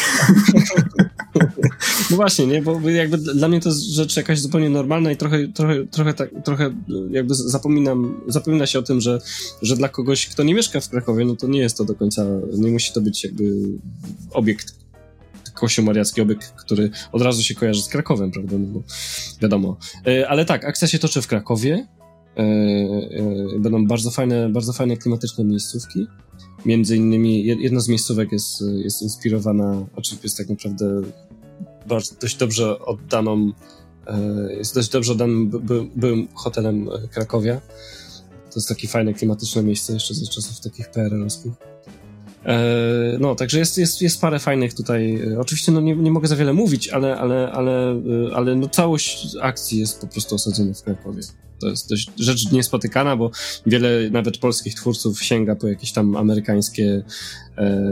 No 2.11 2.15
właśnie, 2.15 2.47
nie, 2.47 2.61
bo 2.61 2.89
jakby 2.89 3.17
dla 3.17 3.47
mnie 3.47 3.59
to 3.59 3.69
jest 3.69 3.81
rzecz 3.81 4.17
jakaś 4.17 4.39
zupełnie 4.39 4.69
normalna 4.69 5.11
i 5.11 5.17
trochę, 5.17 5.47
trochę, 5.47 5.85
trochę, 5.85 6.13
tak, 6.13 6.29
trochę 6.45 6.73
jakby 7.11 7.35
zapominam, 7.35 8.21
zapomina 8.27 8.65
się 8.65 8.79
o 8.79 8.81
tym, 8.81 9.01
że, 9.01 9.21
że 9.61 9.75
dla 9.75 9.89
kogoś, 9.89 10.27
kto 10.27 10.43
nie 10.43 10.53
mieszka 10.53 10.79
w 10.79 10.89
Krakowie, 10.89 11.25
no 11.25 11.35
to 11.35 11.47
nie 11.47 11.59
jest 11.59 11.77
to 11.77 11.85
do 11.85 11.95
końca, 11.95 12.25
nie 12.53 12.71
musi 12.71 12.93
to 12.93 13.01
być 13.01 13.23
jakby 13.23 13.53
obiekt 14.31 14.75
Kościół 15.53 15.85
Mariacki, 15.85 16.21
obiekt, 16.21 16.51
który 16.51 16.89
od 17.11 17.21
razu 17.21 17.43
się 17.43 17.55
kojarzy 17.55 17.83
z 17.83 17.87
Krakowem, 17.87 18.31
prawda, 18.31 18.57
no 18.57 18.67
bo 18.67 18.83
wiadomo. 19.41 19.77
E, 20.07 20.29
ale 20.29 20.45
tak, 20.45 20.65
akcja 20.65 20.87
się 20.87 20.99
toczy 20.99 21.21
w 21.21 21.27
Krakowie, 21.27 21.73
e, 21.73 21.79
e, 21.79 21.98
będą 23.59 23.87
bardzo 23.87 24.11
fajne, 24.11 24.49
bardzo 24.49 24.73
fajne 24.73 24.97
klimatyczne 24.97 25.43
miejscówki, 25.43 26.07
Między 26.65 26.97
innymi 26.97 27.43
jedna 27.45 27.79
z 27.79 27.87
miejscówek 27.87 28.31
jest, 28.31 28.63
jest 28.83 29.01
inspirowana, 29.01 29.85
oczywiście 29.95 30.25
jest 30.25 30.37
tak 30.37 30.49
naprawdę 30.49 31.01
bardzo, 31.87 32.15
dość 32.21 32.37
dobrze 32.37 32.79
oddaną, 32.79 33.51
e, 34.07 34.53
jest 34.53 34.75
dość 34.75 34.89
dobrze 34.89 35.11
oddanym 35.11 35.49
by, 35.49 35.87
byłym 35.95 36.27
hotelem 36.33 36.89
Krakowia. 37.11 37.61
To 38.49 38.55
jest 38.55 38.69
takie 38.69 38.87
fajne, 38.87 39.13
klimatyczne 39.13 39.63
miejsce 39.63 39.93
jeszcze 39.93 40.13
ze 40.13 40.25
czasów 40.25 40.59
takich 40.59 40.91
PRL-owskich. 40.91 41.53
no, 43.19 43.35
także 43.35 43.59
jest, 43.59 43.77
jest, 43.77 44.01
jest 44.01 44.21
parę 44.21 44.39
fajnych 44.39 44.73
tutaj. 44.73 45.21
Oczywiście 45.39 45.71
no, 45.71 45.81
nie, 45.81 45.95
nie 45.95 46.11
mogę 46.11 46.27
za 46.27 46.35
wiele 46.35 46.53
mówić, 46.53 46.89
ale, 46.89 47.17
ale, 47.17 47.51
ale, 47.51 48.01
ale 48.35 48.55
no, 48.55 48.69
całość 48.69 49.27
akcji 49.41 49.79
jest 49.79 50.01
po 50.01 50.07
prostu 50.07 50.35
osadzona 50.35 50.73
w 50.73 50.83
Krakowie. 50.83 51.21
To 51.59 51.69
jest 51.69 51.89
dość 51.89 52.11
rzecz 52.19 52.51
niespotykana, 52.51 53.15
bo 53.17 53.31
wiele 53.65 54.09
nawet 54.09 54.37
polskich 54.37 54.75
twórców 54.75 55.23
sięga 55.23 55.55
po 55.55 55.67
jakieś 55.67 55.91
tam 55.91 56.15
amerykańskie 56.15 57.03
e, 57.57 57.91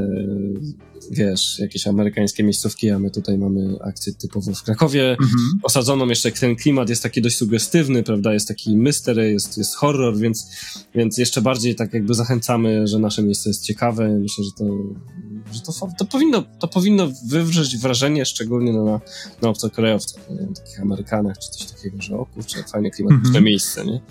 wiesz, 1.12 1.60
jakieś 1.60 1.88
amerykańskie 1.88 2.44
miejscówki, 2.44 2.90
a 2.90 3.00
my 3.00 3.12
tutaj 3.12 3.38
mamy 3.38 3.76
akcję 3.82 4.14
typowo 4.14 4.54
w 4.54 4.64
Krakowie, 4.64 5.12
mhm. 5.12 5.60
osadzoną 5.64 6.08
jeszcze 6.08 6.32
ten 6.32 6.56
klimat 6.56 6.90
jest 6.90 7.04
taki 7.04 7.22
dość 7.22 7.38
sugestywny, 7.38 8.04
prawda, 8.04 8.34
jest 8.34 8.48
taki 8.48 8.78
mystery, 8.78 9.32
jest, 9.32 9.58
jest 9.58 9.76
horror, 9.76 10.18
więc, 10.18 10.48
więc 10.96 11.18
jeszcze 11.18 11.42
bardziej 11.42 11.76
tak 11.76 11.94
jakby 11.94 12.14
zachęcamy, 12.14 12.88
że 12.88 13.00
nasze 13.00 13.24
miejsce 13.24 13.50
jest 13.50 13.64
ciekawe, 13.64 14.10
myślę, 14.10 14.44
że 14.44 14.52
to, 14.58 14.66
że 15.52 15.62
to, 15.62 15.72
to 15.98 16.06
powinno, 16.06 16.44
to 16.60 16.68
powinno 16.68 17.08
wywrzeć 17.26 17.78
wrażenie, 17.78 18.26
szczególnie 18.26 18.74
na, 18.74 19.00
na 19.42 19.50
obcokrajowcach, 19.50 20.24
nie? 20.30 20.56
takich 20.56 20.82
Amerykanach, 20.82 21.38
czy 21.38 21.52
coś 21.52 21.66
takiego, 21.66 22.02
że 22.02 22.18
o 22.18 22.26
kurczę, 22.26 22.64
fajne 22.64 22.92
klimatyczne 22.92 23.28
mhm. 23.28 23.44
miejsce, 23.44 23.86
nie? 23.86 24.02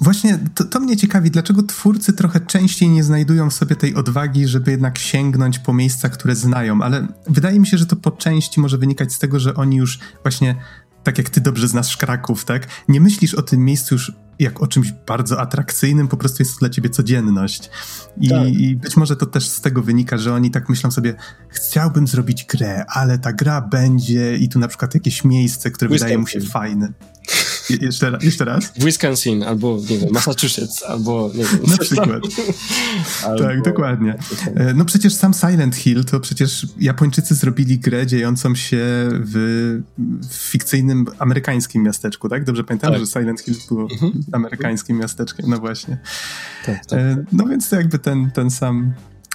Właśnie 0.00 0.38
to, 0.54 0.64
to 0.64 0.80
mnie 0.80 0.96
ciekawi, 0.96 1.30
dlaczego 1.30 1.62
twórcy 1.62 2.12
trochę 2.12 2.40
częściej 2.40 2.88
nie 2.88 3.04
znajdują 3.04 3.50
w 3.50 3.54
sobie 3.54 3.76
tej 3.76 3.94
odwagi, 3.94 4.48
żeby 4.48 4.70
jednak 4.70 4.98
sięgnąć 4.98 5.58
po 5.58 5.72
miejsca, 5.72 6.08
które 6.08 6.36
znają, 6.36 6.82
ale 6.82 7.06
wydaje 7.26 7.60
mi 7.60 7.66
się, 7.66 7.78
że 7.78 7.86
to 7.86 7.96
po 7.96 8.10
części 8.10 8.60
może 8.60 8.78
wynikać 8.78 9.12
z 9.12 9.18
tego, 9.18 9.40
że 9.40 9.54
oni 9.54 9.76
już 9.76 9.98
właśnie, 10.22 10.56
tak 11.04 11.18
jak 11.18 11.30
ty 11.30 11.40
dobrze 11.40 11.68
znasz 11.68 11.96
Kraków, 11.96 12.44
tak? 12.44 12.66
Nie 12.88 13.00
myślisz 13.00 13.34
o 13.34 13.42
tym 13.42 13.64
miejscu 13.64 13.94
już 13.94 14.12
jak 14.38 14.62
o 14.62 14.66
czymś 14.66 14.92
bardzo 14.92 15.40
atrakcyjnym, 15.40 16.08
po 16.08 16.16
prostu 16.16 16.42
jest 16.42 16.52
to 16.54 16.58
dla 16.58 16.68
ciebie 16.68 16.90
codzienność. 16.90 17.70
I, 18.20 18.28
tak. 18.28 18.48
I, 18.48 18.76
być 18.76 18.96
może 18.96 19.16
to 19.16 19.26
też 19.26 19.48
z 19.48 19.60
tego 19.60 19.82
wynika, 19.82 20.18
że 20.18 20.34
oni 20.34 20.50
tak 20.50 20.68
myślą 20.68 20.90
sobie, 20.90 21.14
chciałbym 21.48 22.06
zrobić 22.06 22.44
grę, 22.44 22.84
ale 22.88 23.18
ta 23.18 23.32
gra 23.32 23.60
będzie 23.60 24.36
i 24.36 24.48
tu 24.48 24.58
na 24.58 24.68
przykład 24.68 24.94
jakieś 24.94 25.24
miejsce, 25.24 25.70
które 25.70 25.90
wydaje 25.90 26.18
mu 26.18 26.26
się 26.26 26.40
fajne. 26.40 26.92
Je, 27.70 27.76
jeszcze, 27.76 28.18
jeszcze 28.22 28.44
raz? 28.44 28.72
Wisconsin, 28.78 29.42
albo 29.42 29.78
nie 29.90 29.98
wiem, 29.98 30.08
Massachusetts, 30.12 30.82
albo 30.82 31.30
nie 31.34 31.44
wiem. 31.44 31.60
Na 31.68 31.76
przykład. 31.76 32.22
albo... 33.26 33.44
Tak, 33.44 33.62
dokładnie. 33.62 34.14
E, 34.54 34.74
no 34.74 34.84
przecież 34.84 35.14
sam 35.14 35.34
Silent 35.34 35.76
Hill, 35.76 36.04
to 36.04 36.20
przecież 36.20 36.66
Japończycy 36.80 37.34
zrobili 37.34 37.78
grę 37.78 38.06
dziejącą 38.06 38.54
się 38.54 38.84
w, 39.10 39.80
w 40.28 40.34
fikcyjnym 40.34 41.06
amerykańskim 41.18 41.82
miasteczku, 41.82 42.28
tak? 42.28 42.44
Dobrze 42.44 42.64
pamiętam, 42.64 42.92
tak. 42.92 43.00
że 43.00 43.06
Silent 43.06 43.40
Hill 43.40 43.54
było 43.68 43.82
mhm. 43.92 44.12
amerykańskim 44.32 44.98
miasteczkiem, 44.98 45.50
no 45.50 45.58
właśnie. 45.58 45.98
Tak, 46.66 46.86
tak, 46.86 46.98
e, 46.98 47.16
tak. 47.16 47.24
No 47.32 47.46
więc 47.46 47.68
to 47.68 47.76
jakby 47.76 47.98
ten, 47.98 48.30
ten 48.30 48.50
sam 48.50 48.94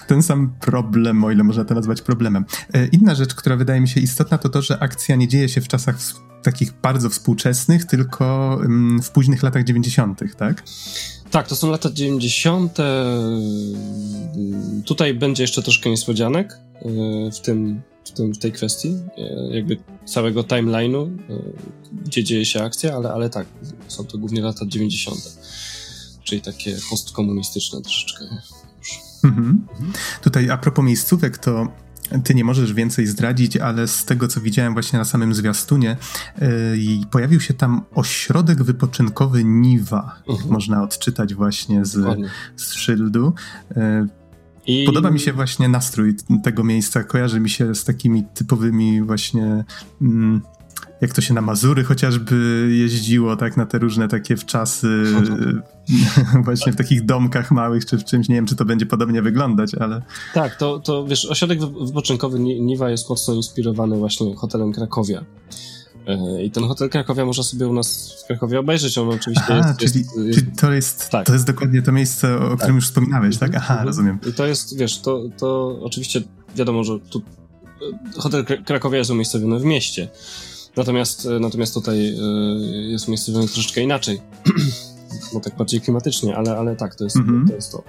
ten 0.10 0.24
sam 0.24 0.54
problem, 0.60 1.24
o 1.24 1.32
ile 1.32 1.44
można 1.44 1.66
to 1.66 1.76
nazwać 1.76 2.02
problemem. 2.02 2.46
E, 2.74 2.88
inna 2.88 3.16
rzecz, 3.16 3.36
która 3.36 3.56
wydaje 3.56 3.82
mi 3.82 3.88
się 3.88 4.00
istotna, 4.02 4.38
to 4.38 4.50
to, 4.50 4.62
że 4.62 4.80
akcja 4.80 5.16
nie 5.16 5.28
dzieje 5.28 5.50
się 5.50 5.62
w 5.62 5.68
czasach 5.68 5.98
takich 6.44 6.74
bardzo 6.82 7.10
współczesnych, 7.10 7.86
tylko 7.86 8.54
mm, 8.54 9.02
w 9.02 9.12
późnych 9.12 9.44
latach 9.44 9.64
90., 9.64 10.20
tak? 10.38 10.64
Tak, 11.32 11.48
to 11.48 11.56
są 11.56 11.72
lata 11.72 11.90
90. 11.94 12.78
Tutaj 14.86 15.14
będzie 15.14 15.44
jeszcze 15.44 15.62
troszkę 15.62 15.90
niespodzianek 15.90 16.54
e, 16.54 17.32
w 17.32 17.40
tym, 17.40 17.82
w, 18.06 18.12
tym, 18.12 18.34
w 18.34 18.38
tej 18.38 18.52
kwestii, 18.52 18.96
e, 19.18 19.56
jakby 19.56 19.78
całego 20.06 20.42
timeline'u, 20.42 21.18
gdzie 22.06 22.24
dzieje 22.24 22.46
się 22.46 22.64
akcja, 22.64 22.96
ale, 22.96 23.12
ale 23.12 23.30
tak, 23.30 23.48
są 23.88 24.06
to 24.06 24.18
głównie 24.18 24.42
lata 24.42 24.66
90. 24.66 25.40
Czyli 26.24 26.42
takie 26.42 26.78
postkomunistyczne 26.90 27.82
troszeczkę. 27.82 28.26
Mhm. 29.24 29.66
Tutaj 30.22 30.50
a 30.50 30.58
propos 30.58 30.86
miejscówek, 30.86 31.38
to 31.38 31.68
ty 32.24 32.36
nie 32.36 32.44
możesz 32.44 32.74
więcej 32.74 33.08
zdradzić, 33.08 33.58
ale 33.58 33.88
z 33.88 34.06
tego, 34.06 34.28
co 34.28 34.42
widziałem 34.42 34.74
właśnie 34.74 35.00
na 35.00 35.06
samym 35.06 35.34
zwiastunie, 35.34 35.98
yy, 36.42 36.48
pojawił 37.12 37.40
się 37.40 37.54
tam 37.54 37.82
ośrodek 37.96 38.64
wypoczynkowy 38.64 39.44
Niwa. 39.44 40.22
Mhm. 40.30 40.52
Można 40.52 40.84
odczytać 40.84 41.34
właśnie 41.36 41.86
z, 41.86 42.20
z 42.56 42.74
szyldu. 42.74 43.34
Yy, 43.76 44.08
i... 44.68 44.86
Podoba 44.86 45.12
mi 45.12 45.20
się 45.20 45.34
właśnie 45.34 45.70
nastrój 45.70 46.16
tego 46.44 46.64
miejsca. 46.64 47.04
Kojarzy 47.04 47.40
mi 47.40 47.50
się 47.50 47.76
z 47.76 47.84
takimi 47.84 48.24
typowymi 48.34 49.02
właśnie 49.02 49.64
mm, 50.02 50.42
jak 51.02 51.14
to 51.14 51.22
się 51.22 51.34
na 51.34 51.42
Mazury 51.42 51.84
chociażby 51.84 52.68
jeździło, 52.72 53.36
tak, 53.36 53.58
na 53.58 53.66
te 53.66 53.80
różne 53.80 54.08
takie 54.08 54.38
wczasy, 54.38 55.04
właśnie 56.46 56.72
w 56.72 56.76
takich 56.76 57.06
domkach 57.06 57.52
małych, 57.52 57.86
czy 57.86 57.98
w 57.98 58.06
czymś, 58.06 58.30
nie 58.30 58.36
wiem, 58.36 58.46
czy 58.46 58.56
to 58.56 58.66
będzie 58.66 58.86
podobnie 58.86 59.22
wyglądać, 59.22 59.76
ale... 59.76 60.02
Tak, 60.34 60.56
to, 60.56 60.80
to 60.80 61.06
wiesz, 61.06 61.26
ośrodek 61.26 61.60
wypoczynkowy 61.86 62.40
Niwa 62.40 62.90
jest 62.90 63.10
mocno 63.10 63.34
inspirowany 63.34 63.98
właśnie 63.98 64.36
hotelem 64.36 64.74
Krakowia. 64.74 65.26
E, 66.08 66.44
I 66.44 66.52
ten 66.52 66.64
hotel 66.64 66.90
Krakowia 66.90 67.26
można 67.26 67.44
sobie 67.44 67.68
u 67.68 67.74
nas 67.74 68.18
w 68.24 68.28
Krakowie 68.28 68.60
obejrzeć. 68.60 68.98
On 68.98 69.10
oczywiście 69.10 69.46
Aha, 69.48 69.76
jest, 69.80 69.94
czyli, 69.94 70.06
jest, 70.28 70.40
czyli 70.40 70.52
to, 70.52 70.74
jest, 70.74 71.10
tak. 71.10 71.26
to 71.26 71.34
jest 71.34 71.48
dokładnie 71.48 71.82
to 71.82 71.92
miejsce, 71.92 72.36
o 72.36 72.40
którym 72.40 72.58
tak. 72.58 72.76
już 72.76 72.86
wspominałeś, 72.86 73.38
tak? 73.38 73.56
Aha, 73.56 73.74
mhm. 73.74 73.88
rozumiem. 73.88 74.20
I 74.30 74.34
to 74.34 74.48
jest, 74.48 74.78
wiesz, 74.78 75.02
to, 75.02 75.24
to 75.38 75.80
oczywiście 75.82 76.22
wiadomo, 76.56 76.84
że 76.84 77.00
tu 77.00 77.22
e, 78.18 78.22
hotel 78.22 78.46
Krakowia 78.66 78.98
jest 78.98 79.12
umiejscowiony 79.12 79.60
w 79.60 79.64
mieście. 79.64 80.10
Natomiast, 80.78 81.26
e, 81.26 81.40
natomiast 81.40 81.74
tutaj 81.74 82.10
e, 82.10 82.22
jest 82.92 83.08
umiejscowiony 83.08 83.48
troszeczkę 83.48 83.82
inaczej. 83.82 84.22
Bo 85.34 85.40
tak 85.40 85.56
bardziej 85.56 85.82
klimatycznie, 85.82 86.38
ale, 86.38 86.58
ale 86.58 86.76
tak, 86.76 86.96
to 86.96 87.04
jest, 87.04 87.16
mm 87.16 87.46
-hmm. 87.46 87.48
to, 87.48 87.56
jest 87.56 87.72
to. 87.72 87.84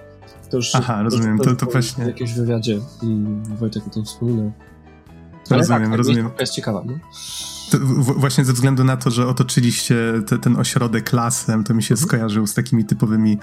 to 0.51 0.57
już, 0.57 0.75
Aha, 0.75 1.03
rozumiem, 1.03 1.39
to, 1.39 1.45
to, 1.45 1.57
to 1.57 1.67
właśnie... 1.67 2.05
W 2.05 2.07
jakimś 2.07 2.33
wywiadzie 2.33 2.81
mm, 3.03 3.57
Wojtek 3.57 3.87
o 3.87 3.91
tym 3.91 4.05
wspominał. 4.05 4.53
Ale 5.51 5.59
rozumiem, 5.59 5.91
tak, 5.91 5.99
rozumiem. 5.99 6.31
To 6.31 6.41
jest 6.41 6.53
ciekawa, 6.53 6.85
no? 6.87 6.99
właśnie 8.17 8.45
ze 8.45 8.53
względu 8.53 8.85
na 8.85 8.97
to, 8.97 9.11
że 9.11 9.27
otoczyliście 9.27 9.97
te, 10.27 10.39
ten 10.39 10.57
ośrodek 10.57 11.13
lasem, 11.13 11.65
to 11.65 11.75
mi 11.75 11.83
się 11.83 11.95
mhm. 11.95 12.09
skojarzył 12.09 12.47
z 12.47 12.55
takimi 12.55 12.85
typowymi 12.85 13.39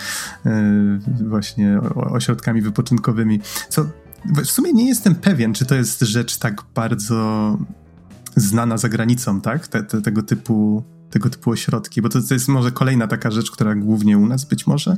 e, 0.45 0.99
właśnie 1.29 1.79
ośrodkami 1.95 2.61
wypoczynkowymi. 2.61 3.39
Co 3.69 3.85
w 4.25 4.45
sumie 4.45 4.73
nie 4.73 4.87
jestem 4.87 5.15
pewien, 5.15 5.53
czy 5.53 5.65
to 5.65 5.75
jest 5.75 6.01
rzecz 6.01 6.37
tak 6.37 6.63
bardzo 6.75 7.57
znana 8.37 8.77
za 8.77 8.89
granicą, 8.89 9.41
tak? 9.41 9.67
Te, 9.67 9.83
te, 9.83 10.01
tego 10.01 10.23
typu 10.23 10.83
tego 11.09 11.29
typu 11.29 11.51
ośrodki, 11.51 12.01
bo 12.01 12.09
to, 12.09 12.19
to, 12.21 12.33
jest 12.33 12.47
może 12.47 12.71
kolejna 12.71 13.07
taka 13.07 13.31
rzecz, 13.31 13.51
która 13.51 13.75
głównie 13.75 14.17
u 14.17 14.25
nas 14.25 14.45
być 14.45 14.67
może 14.67 14.97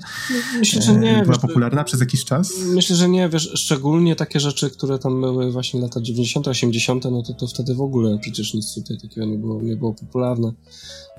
Myślę, 0.60 0.82
że 0.82 0.96
nie, 0.96 1.14
była 1.14 1.26
wiesz, 1.26 1.40
popularna 1.40 1.84
przez 1.84 2.00
jakiś 2.00 2.26
czas? 2.26 2.54
Myślę, 2.66 2.96
że 2.96 3.10
nie, 3.10 3.30
wiesz, 3.30 3.52
szczególnie 3.56 4.16
takie 4.16 4.40
rzeczy, 4.40 4.70
które 4.70 5.00
tam 5.00 5.22
były 5.22 5.52
właśnie 5.52 5.82
lata 5.82 6.02
90., 6.02 6.48
80., 6.48 7.04
no 7.04 7.24
to, 7.24 7.34
to 7.34 7.48
wtedy 7.48 7.76
w 7.76 7.82
ogóle 7.82 8.18
przecież 8.22 8.54
nic 8.54 8.76
tutaj 8.76 8.98
takiego 8.98 9.28
nie 9.28 9.38
było, 9.38 9.62
nie 9.62 9.76
było 9.76 9.94
popularne. 9.94 10.54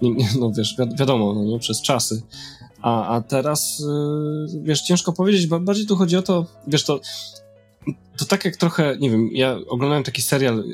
Nie, 0.02 0.10
nie, 0.10 0.28
no 0.40 0.52
wiesz, 0.52 0.76
wi 0.78 0.96
wiadomo, 0.96 1.34
no 1.34 1.44
nie, 1.44 1.58
przez 1.58 1.82
czasy. 1.82 2.22
A, 2.82 3.16
a 3.16 3.20
teraz, 3.20 3.82
yy, 4.52 4.62
wiesz, 4.62 4.82
ciężko 4.82 5.12
powiedzieć, 5.12 5.46
bo 5.46 5.60
bardziej 5.60 5.86
tu 5.86 5.96
chodzi 5.96 6.16
o 6.16 6.22
to, 6.22 6.46
wiesz, 6.66 6.84
to 6.84 7.00
to 8.16 8.24
tak 8.24 8.44
jak 8.44 8.56
trochę, 8.56 8.96
nie 9.00 9.10
wiem, 9.10 9.28
ja 9.32 9.56
oglądałem 9.68 10.04
taki 10.04 10.22
serial, 10.22 10.64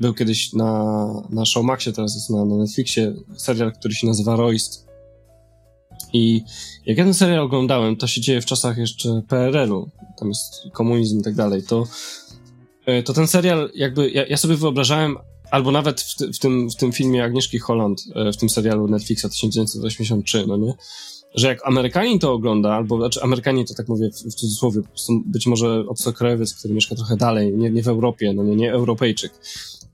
był 0.00 0.14
kiedyś 0.14 0.52
na, 0.52 1.04
na 1.30 1.44
Showmaxie, 1.44 1.92
teraz 1.92 2.14
jest 2.14 2.30
na, 2.30 2.44
na 2.44 2.56
Netflixie, 2.56 3.14
serial, 3.36 3.72
który 3.72 3.94
się 3.94 4.06
nazywa 4.06 4.36
Royst. 4.36 4.86
I 6.12 6.42
jak 6.86 6.98
ja 6.98 7.04
ten 7.04 7.14
serial 7.14 7.40
oglądałem, 7.40 7.96
to 7.96 8.06
się 8.06 8.20
dzieje 8.20 8.40
w 8.40 8.46
czasach 8.46 8.78
jeszcze 8.78 9.22
PRL-u, 9.28 9.90
tam 10.18 10.28
jest 10.28 10.54
komunizm 10.72 11.20
i 11.20 11.22
tak 11.22 11.34
dalej, 11.34 11.62
to, 11.62 11.84
e, 12.86 13.02
to 13.02 13.12
ten 13.12 13.26
serial 13.26 13.70
jakby, 13.74 14.10
ja, 14.10 14.26
ja 14.26 14.36
sobie 14.36 14.56
wyobrażałem, 14.56 15.16
albo 15.50 15.70
nawet 15.70 16.00
w, 16.00 16.16
w, 16.16 16.38
tym, 16.38 16.70
w 16.70 16.76
tym 16.76 16.92
filmie 16.92 17.24
Agnieszki 17.24 17.58
Holland, 17.58 18.02
e, 18.14 18.32
w 18.32 18.36
tym 18.36 18.48
serialu 18.48 18.88
Netflixa 18.88 19.26
1983, 19.28 20.46
no 20.46 20.56
nie? 20.56 20.74
Że 21.34 21.48
jak 21.48 21.66
Amerykanin 21.66 22.18
to 22.18 22.32
ogląda, 22.32 22.74
albo 22.74 22.96
znaczy 22.96 23.22
Amerykanin 23.22 23.66
to 23.66 23.74
tak 23.74 23.88
mówię 23.88 24.10
w, 24.10 24.14
w 24.14 24.34
cudzysłowie, 24.34 24.80
być 25.26 25.46
może 25.46 25.84
obcokrajowiec, 25.88 26.54
który 26.54 26.74
mieszka 26.74 26.94
trochę 26.94 27.16
dalej, 27.16 27.52
nie, 27.52 27.70
nie 27.70 27.82
w 27.82 27.88
Europie, 27.88 28.32
no 28.32 28.42
nie, 28.42 28.56
nie 28.56 28.72
Europejczyk, 28.72 29.32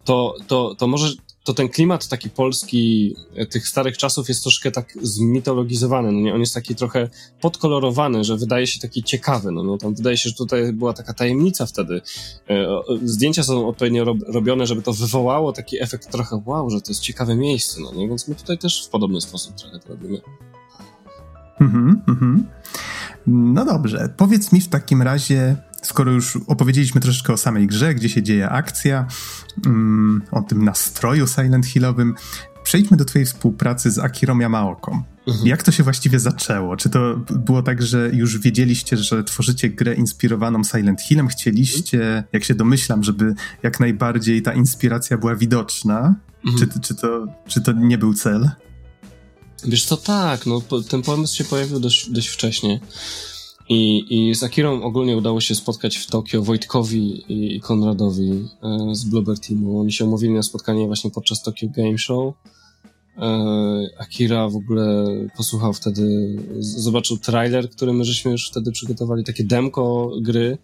to, 0.04 0.34
to, 0.46 0.74
to 0.78 0.86
może 0.86 1.08
to 1.46 1.54
ten 1.54 1.68
klimat 1.68 2.08
taki 2.08 2.30
polski 2.30 3.14
e, 3.34 3.46
tych 3.46 3.68
starych 3.68 3.98
czasów 3.98 4.28
jest 4.28 4.42
troszkę 4.42 4.70
tak 4.70 4.98
zmitologizowany, 5.02 6.12
no 6.12 6.20
nie? 6.20 6.34
On 6.34 6.40
jest 6.40 6.54
taki 6.54 6.74
trochę 6.74 7.08
podkolorowany, 7.40 8.24
że 8.24 8.36
wydaje 8.36 8.66
się 8.66 8.80
taki 8.80 9.02
ciekawy, 9.02 9.52
no 9.52 9.64
nie? 9.64 9.78
Tam 9.78 9.94
wydaje 9.94 10.16
się, 10.16 10.28
że 10.28 10.34
tutaj 10.34 10.72
była 10.72 10.92
taka 10.92 11.14
tajemnica 11.14 11.66
wtedy. 11.66 12.00
E, 12.50 12.66
zdjęcia 13.04 13.42
są 13.42 13.68
odpowiednio 13.68 14.04
robione, 14.26 14.66
żeby 14.66 14.82
to 14.82 14.92
wywołało 14.92 15.52
taki 15.52 15.82
efekt 15.82 16.10
trochę 16.12 16.42
wow, 16.46 16.70
że 16.70 16.80
to 16.80 16.90
jest 16.90 17.00
ciekawe 17.00 17.36
miejsce, 17.36 17.80
no 17.80 17.92
nie? 17.92 18.08
Więc 18.08 18.28
my 18.28 18.34
tutaj 18.34 18.58
też 18.58 18.86
w 18.86 18.88
podobny 18.88 19.20
sposób 19.20 19.54
trochę 19.54 19.78
to 19.78 19.88
robimy. 19.88 20.20
Mhm, 21.60 22.02
mhm. 22.08 22.46
No 23.26 23.64
dobrze, 23.64 24.08
powiedz 24.16 24.52
mi 24.52 24.60
w 24.60 24.68
takim 24.68 25.02
razie, 25.02 25.56
skoro 25.82 26.12
już 26.12 26.38
opowiedzieliśmy 26.46 27.00
troszeczkę 27.00 27.32
o 27.32 27.36
samej 27.36 27.66
grze, 27.66 27.94
gdzie 27.94 28.08
się 28.08 28.22
dzieje 28.22 28.50
akcja, 28.50 29.06
mm, 29.66 30.22
o 30.30 30.42
tym 30.42 30.64
nastroju 30.64 31.26
Silent 31.26 31.66
Hillowym, 31.66 32.14
przejdźmy 32.64 32.96
do 32.96 33.04
twojej 33.04 33.26
współpracy 33.26 33.90
z 33.90 33.98
Akirą 33.98 34.38
Yamaoką. 34.40 35.02
Mhm. 35.26 35.46
Jak 35.46 35.62
to 35.62 35.72
się 35.72 35.82
właściwie 35.82 36.20
zaczęło? 36.20 36.76
Czy 36.76 36.90
to 36.90 37.16
było 37.30 37.62
tak, 37.62 37.82
że 37.82 38.10
już 38.12 38.38
wiedzieliście, 38.38 38.96
że 38.96 39.24
tworzycie 39.24 39.68
grę 39.68 39.94
inspirowaną 39.94 40.64
Silent 40.64 41.02
Hillem? 41.02 41.28
Chcieliście, 41.28 42.24
jak 42.32 42.44
się 42.44 42.54
domyślam, 42.54 43.04
żeby 43.04 43.34
jak 43.62 43.80
najbardziej 43.80 44.42
ta 44.42 44.52
inspiracja 44.52 45.18
była 45.18 45.36
widoczna? 45.36 46.14
Mhm. 46.46 46.70
Czy, 46.70 46.80
czy, 46.80 46.94
to, 46.94 47.26
czy 47.46 47.60
to 47.60 47.72
nie 47.72 47.98
był 47.98 48.14
cel? 48.14 48.50
Wiesz 49.64 49.84
co, 49.84 49.96
tak, 49.96 50.46
no 50.46 50.62
ten 50.88 51.02
pomysł 51.02 51.36
się 51.36 51.44
pojawił 51.44 51.80
dość, 51.80 52.10
dość 52.10 52.28
wcześnie. 52.28 52.80
I, 53.68 54.04
I 54.10 54.34
z 54.34 54.42
Akirą 54.42 54.82
ogólnie 54.82 55.16
udało 55.16 55.40
się 55.40 55.54
spotkać 55.54 55.96
w 55.96 56.06
Tokio 56.06 56.42
Wojtkowi 56.42 57.24
i 57.28 57.60
Konradowi 57.60 58.48
e, 58.62 58.94
z 58.94 59.04
Bloober 59.04 59.38
Teamu. 59.38 59.80
Oni 59.80 59.92
się 59.92 60.04
umówili 60.04 60.34
na 60.34 60.42
spotkanie 60.42 60.86
właśnie 60.86 61.10
podczas 61.10 61.42
Tokyo 61.42 61.68
Game 61.76 61.98
Show. 61.98 62.34
E, 63.18 63.86
Akira 63.98 64.48
w 64.48 64.56
ogóle 64.56 65.06
posłuchał 65.36 65.72
wtedy, 65.72 66.36
zobaczył 66.58 67.16
trailer, 67.18 67.70
który 67.70 67.92
my 67.92 68.04
żeśmy 68.04 68.30
już 68.30 68.50
wtedy 68.50 68.72
przygotowali, 68.72 69.24
takie 69.24 69.44
demko 69.44 70.10
gry, 70.20 70.58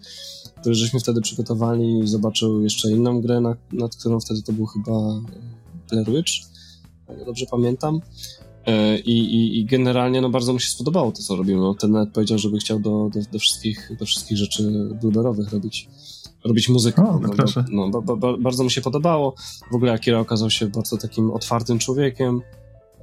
które 0.60 0.74
żeśmy 0.74 1.00
wtedy 1.00 1.20
przygotowali. 1.20 2.08
Zobaczył 2.08 2.62
jeszcze 2.62 2.90
inną 2.90 3.20
grę, 3.20 3.40
nad, 3.40 3.72
nad 3.72 3.96
którą 3.96 4.20
wtedy 4.20 4.42
to 4.42 4.52
był 4.52 4.66
chyba 4.66 5.20
Blair 5.90 6.10
Witch, 6.10 6.32
dobrze 7.26 7.46
pamiętam. 7.50 8.00
E, 8.66 8.98
I, 8.98 9.18
i, 9.18 9.58
I, 9.58 9.64
generalnie 9.64 10.20
no, 10.20 10.30
bardzo 10.30 10.52
mu 10.52 10.58
się 10.58 10.70
spodobało 10.70 11.12
to, 11.12 11.22
co 11.22 11.36
robimy. 11.36 11.60
No, 11.60 11.74
ten 11.74 11.90
nawet 11.90 12.10
powiedział, 12.10 12.38
żeby 12.38 12.58
chciał 12.58 12.80
do, 12.80 13.10
do, 13.14 13.20
do, 13.32 13.38
wszystkich, 13.38 13.90
do 13.98 14.06
wszystkich 14.06 14.38
rzeczy 14.38 14.88
blueberowych 15.00 15.52
robić, 15.52 15.88
robić 16.44 16.68
muzykę. 16.68 17.02
O, 17.08 17.20
no, 17.20 17.28
no, 17.70 17.88
no 17.90 18.02
ba, 18.02 18.16
ba, 18.16 18.36
bardzo 18.36 18.64
mu 18.64 18.70
się 18.70 18.80
podobało. 18.80 19.34
W 19.72 19.74
ogóle 19.74 19.92
Akira 19.92 20.18
okazał 20.18 20.50
się 20.50 20.66
bardzo 20.66 20.96
takim 20.96 21.30
otwartym 21.30 21.78
człowiekiem. 21.78 22.40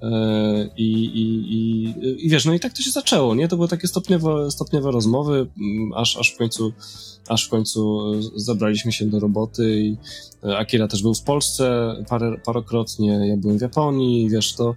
E, 0.02 0.70
I, 0.78 1.06
i, 1.06 2.26
i, 2.26 2.30
wiesz, 2.30 2.46
no 2.46 2.54
i 2.54 2.60
tak 2.60 2.74
to 2.74 2.82
się 2.82 2.92
zaczęło, 2.92 3.36
nie? 3.36 3.48
To 3.48 3.56
były 3.56 3.68
takie 3.68 3.88
stopniowe, 3.88 4.52
stopniowe 4.52 4.92
rozmowy, 4.92 5.48
mm, 5.62 5.94
aż, 5.96 6.18
aż 6.18 6.34
w 6.34 6.38
końcu 6.38 6.74
aż 7.28 7.46
w 7.46 7.50
końcu 7.50 8.12
zabraliśmy 8.36 8.92
się 8.92 9.06
do 9.06 9.20
roboty 9.20 9.82
i 9.82 9.98
Akira 10.58 10.88
też 10.88 11.02
był 11.02 11.14
w 11.14 11.22
Polsce 11.22 11.96
parę, 12.10 12.38
parokrotnie, 12.46 13.28
ja 13.28 13.38
byłem 13.38 13.58
w 13.58 13.62
Japonii, 13.62 14.30
wiesz, 14.30 14.54
to 14.54 14.76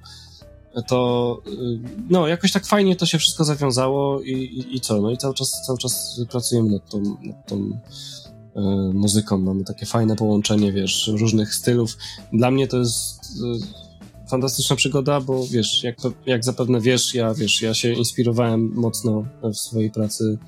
to 0.86 1.38
y, 1.46 1.80
no, 2.10 2.26
jakoś 2.26 2.52
tak 2.52 2.66
fajnie 2.66 2.96
to 2.96 3.06
się 3.06 3.18
wszystko 3.18 3.44
zawiązało 3.44 4.22
i, 4.22 4.32
i, 4.32 4.76
i 4.76 4.80
co? 4.80 5.00
No 5.00 5.10
i 5.10 5.16
cały 5.16 5.34
czas, 5.34 5.62
cały 5.66 5.78
czas 5.78 6.20
pracujemy 6.30 6.70
nad 6.70 6.90
tą, 6.90 7.02
nad 7.22 7.46
tą 7.46 7.56
y, 7.56 8.94
muzyką. 8.94 9.38
Mamy 9.38 9.64
takie 9.64 9.86
fajne 9.86 10.16
połączenie, 10.16 10.72
wiesz, 10.72 11.10
różnych 11.18 11.54
stylów. 11.54 11.96
Dla 12.32 12.50
mnie 12.50 12.68
to 12.68 12.78
jest 12.78 13.24
y, 13.24 14.30
fantastyczna 14.30 14.76
przygoda, 14.76 15.20
bo 15.20 15.46
wiesz, 15.46 15.82
jak, 15.82 15.96
jak 16.26 16.44
zapewne 16.44 16.80
wiesz, 16.80 17.14
ja 17.14 17.34
wiesz, 17.34 17.62
ja 17.62 17.74
się 17.74 17.92
inspirowałem 17.92 18.72
mocno 18.74 19.24
w 19.42 19.54
swojej 19.54 19.90
pracy 19.90 20.38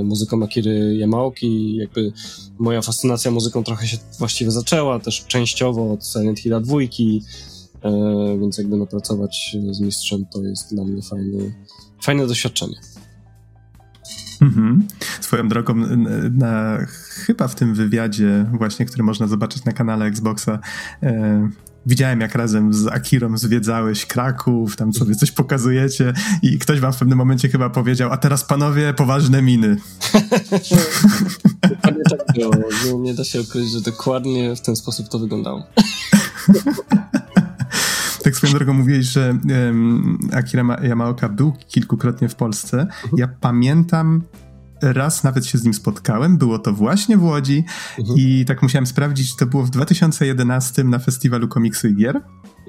y, 0.00 0.02
muzyką 0.02 0.42
Akiry 0.42 0.96
Yamaoki, 0.96 1.76
jakby 1.76 2.12
moja 2.58 2.82
fascynacja 2.82 3.30
muzyką 3.30 3.64
trochę 3.64 3.86
się 3.86 3.96
właściwie 4.18 4.50
zaczęła, 4.50 5.00
też 5.00 5.24
częściowo 5.26 5.92
od 5.92 6.06
Silent 6.06 6.40
Hilla 6.40 6.60
dwójki, 6.60 7.22
E, 7.22 7.53
więc 8.40 8.58
jakby 8.58 8.76
no 8.76 8.86
pracować 8.86 9.56
z 9.70 9.80
mistrzem 9.80 10.26
to 10.32 10.42
jest 10.42 10.74
dla 10.74 10.84
mnie 10.84 11.02
fajny, 11.02 11.54
fajne 12.02 12.26
doświadczenie. 12.26 12.76
Mhm. 14.42 14.88
Swoją 15.20 15.48
drogą, 15.48 15.74
na, 16.30 16.78
chyba 17.26 17.48
w 17.48 17.54
tym 17.54 17.74
wywiadzie, 17.74 18.46
właśnie, 18.58 18.86
który 18.86 19.02
można 19.02 19.26
zobaczyć 19.26 19.64
na 19.64 19.72
kanale 19.72 20.06
Xboxa, 20.06 20.58
e, 21.02 21.48
widziałem, 21.86 22.20
jak 22.20 22.34
razem 22.34 22.74
z 22.74 22.86
Akirą 22.86 23.38
zwiedzałeś 23.38 24.06
Kraków, 24.06 24.76
tam 24.76 24.92
sobie 24.92 25.14
coś 25.14 25.30
pokazujecie, 25.30 26.12
i 26.42 26.58
ktoś 26.58 26.80
wam 26.80 26.92
w 26.92 26.96
pewnym 26.96 27.18
momencie 27.18 27.48
chyba 27.48 27.70
powiedział: 27.70 28.12
A 28.12 28.16
teraz 28.16 28.44
panowie, 28.44 28.94
poważne 28.94 29.42
miny. 29.42 29.76
Dokładnie 31.70 32.02
tak 32.10 32.20
było. 32.34 33.00
Nie 33.00 33.14
da 33.14 33.24
się 33.24 33.40
ukryć, 33.40 33.70
że 33.70 33.80
dokładnie 33.80 34.56
w 34.56 34.60
ten 34.60 34.76
sposób 34.76 35.08
to 35.08 35.18
wyglądało. 35.18 35.62
Tak 38.24 38.36
swoją 38.36 38.52
drogą 38.52 38.74
mówiłeś, 38.74 39.06
że 39.06 39.38
um, 39.66 40.18
Akira 40.32 40.76
Yamaoka 40.82 41.28
był 41.28 41.52
kilkukrotnie 41.68 42.28
w 42.28 42.34
Polsce. 42.34 42.80
Mhm. 42.80 43.12
Ja 43.16 43.28
pamiętam 43.28 44.22
raz 44.82 45.24
nawet 45.24 45.46
się 45.46 45.58
z 45.58 45.64
nim 45.64 45.74
spotkałem, 45.74 46.38
było 46.38 46.58
to 46.58 46.72
właśnie 46.72 47.16
w 47.16 47.24
Łodzi 47.24 47.64
mhm. 47.98 48.18
i 48.18 48.44
tak 48.44 48.62
musiałem 48.62 48.86
sprawdzić, 48.86 49.36
to 49.36 49.46
było 49.46 49.62
w 49.62 49.70
2011 49.70 50.84
na 50.84 50.98
festiwalu 50.98 51.48
komiksu 51.48 51.88
i 51.88 51.94
gier. 51.94 52.20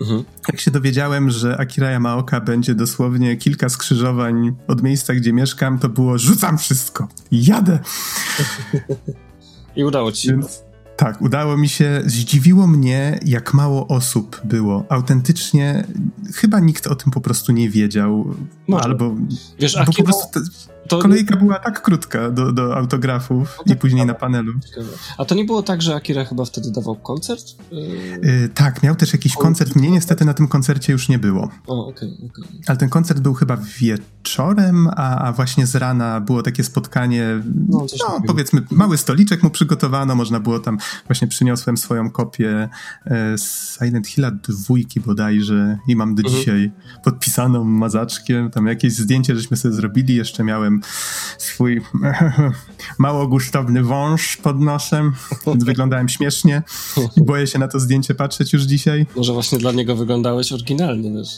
Mhm. 0.01 0.23
Jak 0.47 0.59
się 0.59 0.71
dowiedziałem, 0.71 1.29
że 1.29 1.57
Akira 1.57 1.91
Yamaoka 1.91 2.41
będzie 2.41 2.75
dosłownie 2.75 3.37
kilka 3.37 3.69
skrzyżowań 3.69 4.55
od 4.67 4.83
miejsca, 4.83 5.13
gdzie 5.13 5.33
mieszkam, 5.33 5.79
to 5.79 5.89
było 5.89 6.17
rzucam 6.17 6.57
wszystko, 6.57 7.07
jadę. 7.31 7.79
I 9.75 9.83
udało 9.83 10.11
ci 10.11 10.27
się. 10.27 10.31
Więc, 10.31 10.64
tak, 10.97 11.21
udało 11.21 11.57
mi 11.57 11.69
się. 11.69 12.01
Zdziwiło 12.05 12.67
mnie, 12.67 13.19
jak 13.25 13.53
mało 13.53 13.87
osób 13.87 14.41
było. 14.43 14.85
Autentycznie, 14.89 15.87
chyba 16.33 16.59
nikt 16.59 16.87
o 16.87 16.95
tym 16.95 17.11
po 17.11 17.21
prostu 17.21 17.51
nie 17.51 17.69
wiedział. 17.69 18.35
Może. 18.67 18.83
Albo. 18.83 19.15
Wiesz, 19.59 19.77
bo 19.85 19.93
po 19.93 20.03
prostu 20.03 20.39
to... 20.87 20.99
kolejka 20.99 21.35
była 21.35 21.59
tak 21.59 21.81
krótka 21.81 22.31
do, 22.31 22.51
do 22.51 22.77
autografów 22.77 23.55
no 23.57 23.63
tak, 23.63 23.77
i 23.77 23.79
później 23.79 24.05
na 24.05 24.13
panelu. 24.13 24.53
A 25.17 25.25
to 25.25 25.35
nie 25.35 25.45
było 25.45 25.63
tak, 25.63 25.81
że 25.81 25.95
Akira 25.95 26.25
chyba 26.25 26.45
wtedy 26.45 26.71
dawał 26.71 26.95
koncert? 26.95 27.45
Yy, 27.71 28.49
tak, 28.53 28.83
miał 28.83 28.95
też 28.95 29.13
jakiś 29.13 29.35
koncert. 29.35 29.75
Mnie 29.75 29.91
niestety 29.91 30.25
na 30.25 30.33
tym 30.33 30.47
koncercie 30.47 30.93
już 30.93 31.09
nie 31.09 31.19
było. 31.19 31.49
O, 31.67 31.87
okej, 31.87 32.17
okay, 32.17 32.45
okay, 32.45 32.59
Ale 32.67 32.77
ten 32.77 32.89
koncert 32.89 33.19
był 33.19 33.33
chyba 33.33 33.57
wieczorem, 33.79 34.87
a, 34.95 35.17
a 35.17 35.33
właśnie 35.33 35.65
z 35.65 35.75
rana 35.75 36.21
było 36.21 36.43
takie 36.43 36.63
spotkanie. 36.63 37.41
No, 37.69 37.85
no 37.99 38.21
powiedzmy, 38.27 38.61
mały 38.71 38.97
stoliczek 38.97 39.43
mu 39.43 39.49
przygotowano, 39.49 40.15
można 40.15 40.39
było 40.39 40.59
tam 40.59 40.77
Właśnie 41.07 41.27
przyniosłem 41.27 41.77
swoją 41.77 42.11
kopię 42.11 42.69
e, 43.05 43.35
Silent 43.37 44.07
Hilla 44.07 44.31
dwójki 44.31 44.99
bodajże 44.99 45.77
i 45.87 45.95
mam 45.95 46.15
do 46.15 46.21
mhm. 46.21 46.39
dzisiaj 46.39 46.71
podpisaną 47.03 47.63
mazaczkiem. 47.63 48.51
Tam 48.51 48.67
jakieś 48.67 48.93
zdjęcie 48.93 49.35
żeśmy 49.35 49.57
sobie 49.57 49.73
zrobili. 49.73 50.15
Jeszcze 50.15 50.43
miałem 50.43 50.74
swój 51.37 51.81
mało 52.99 53.27
gusztowny 53.27 53.83
wąż 53.83 54.37
pod 54.37 54.59
nosem. 54.59 55.13
Wyglądałem 55.45 56.09
śmiesznie 56.09 56.63
i 57.17 57.21
boję 57.21 57.47
się 57.47 57.59
na 57.59 57.67
to 57.67 57.79
zdjęcie 57.79 58.15
patrzeć 58.15 58.53
już 58.53 58.63
dzisiaj. 58.63 59.05
Może 59.15 59.33
właśnie 59.33 59.57
dla 59.57 59.71
niego 59.71 59.95
wyglądałeś 59.95 60.51
oryginalnie, 60.51 61.11
wiesz? 61.11 61.29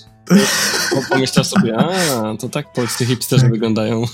Pomyślał 1.10 1.46
sobie, 1.46 1.78
a, 1.78 2.38
to 2.38 2.50
tak 2.50 2.74
polscy 2.74 3.06
hipsterzy 3.06 3.42
tak. 3.42 3.52
wyglądają. 3.52 4.06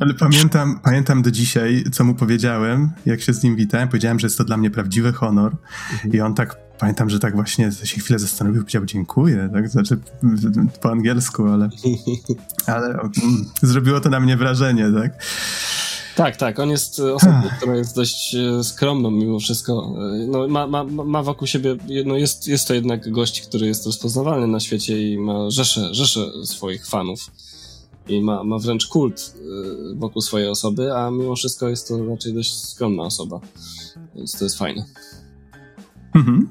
Ale 0.00 0.14
pamiętam, 0.14 0.80
pamiętam 0.82 1.22
do 1.22 1.30
dzisiaj, 1.30 1.84
co 1.92 2.04
mu 2.04 2.14
powiedziałem, 2.14 2.90
jak 3.06 3.20
się 3.20 3.32
z 3.32 3.42
nim 3.42 3.56
witałem. 3.56 3.88
Powiedziałem, 3.88 4.20
że 4.20 4.26
jest 4.26 4.38
to 4.38 4.44
dla 4.44 4.56
mnie 4.56 4.70
prawdziwy 4.70 5.12
honor. 5.12 5.56
Mhm. 5.92 6.14
I 6.14 6.20
on 6.20 6.34
tak, 6.34 6.56
pamiętam, 6.78 7.10
że 7.10 7.18
tak 7.18 7.34
właśnie 7.34 7.72
się 7.84 8.00
chwilę 8.00 8.18
zastanowił, 8.18 8.62
powiedział 8.62 8.84
dziękuję, 8.84 9.50
tak? 9.52 9.68
Znaczy 9.68 9.98
po 10.80 10.90
angielsku, 10.90 11.48
ale, 11.48 11.68
ale 12.66 12.86
mm, 12.86 13.10
zrobiło 13.62 14.00
to 14.00 14.08
na 14.08 14.20
mnie 14.20 14.36
wrażenie, 14.36 14.92
tak? 15.00 15.12
Tak, 16.16 16.36
tak. 16.36 16.58
On 16.58 16.70
jest 16.70 17.00
osobą, 17.00 17.42
która 17.56 17.76
jest 17.76 17.96
dość 17.96 18.34
e, 18.34 18.64
skromną 18.64 19.10
mimo 19.10 19.40
wszystko. 19.40 19.94
E, 19.98 20.26
no, 20.26 20.48
ma, 20.48 20.66
ma, 20.66 20.84
ma 20.84 21.22
wokół 21.22 21.46
siebie, 21.46 21.76
no 22.04 22.16
jest, 22.16 22.48
jest 22.48 22.68
to 22.68 22.74
jednak 22.74 23.10
gość, 23.10 23.40
który 23.40 23.66
jest 23.66 23.86
rozpoznawalny 23.86 24.46
na 24.46 24.60
świecie 24.60 25.12
i 25.12 25.18
ma 25.18 25.50
rzesze, 25.50 25.94
rzesze 25.94 26.20
swoich 26.44 26.86
fanów 26.86 27.30
i 28.08 28.22
ma, 28.22 28.44
ma 28.44 28.58
wręcz 28.58 28.86
kult 28.86 29.34
y, 29.92 29.94
wokół 29.94 30.22
swojej 30.22 30.48
osoby, 30.48 30.96
a 30.96 31.10
mimo 31.10 31.36
wszystko 31.36 31.68
jest 31.68 31.88
to 31.88 32.06
raczej 32.06 32.34
dość 32.34 32.64
skromna 32.68 33.02
osoba. 33.02 33.40
Więc 34.16 34.32
to 34.38 34.44
jest 34.44 34.58
fajne. 34.58 34.84
Mhm. 36.14 36.48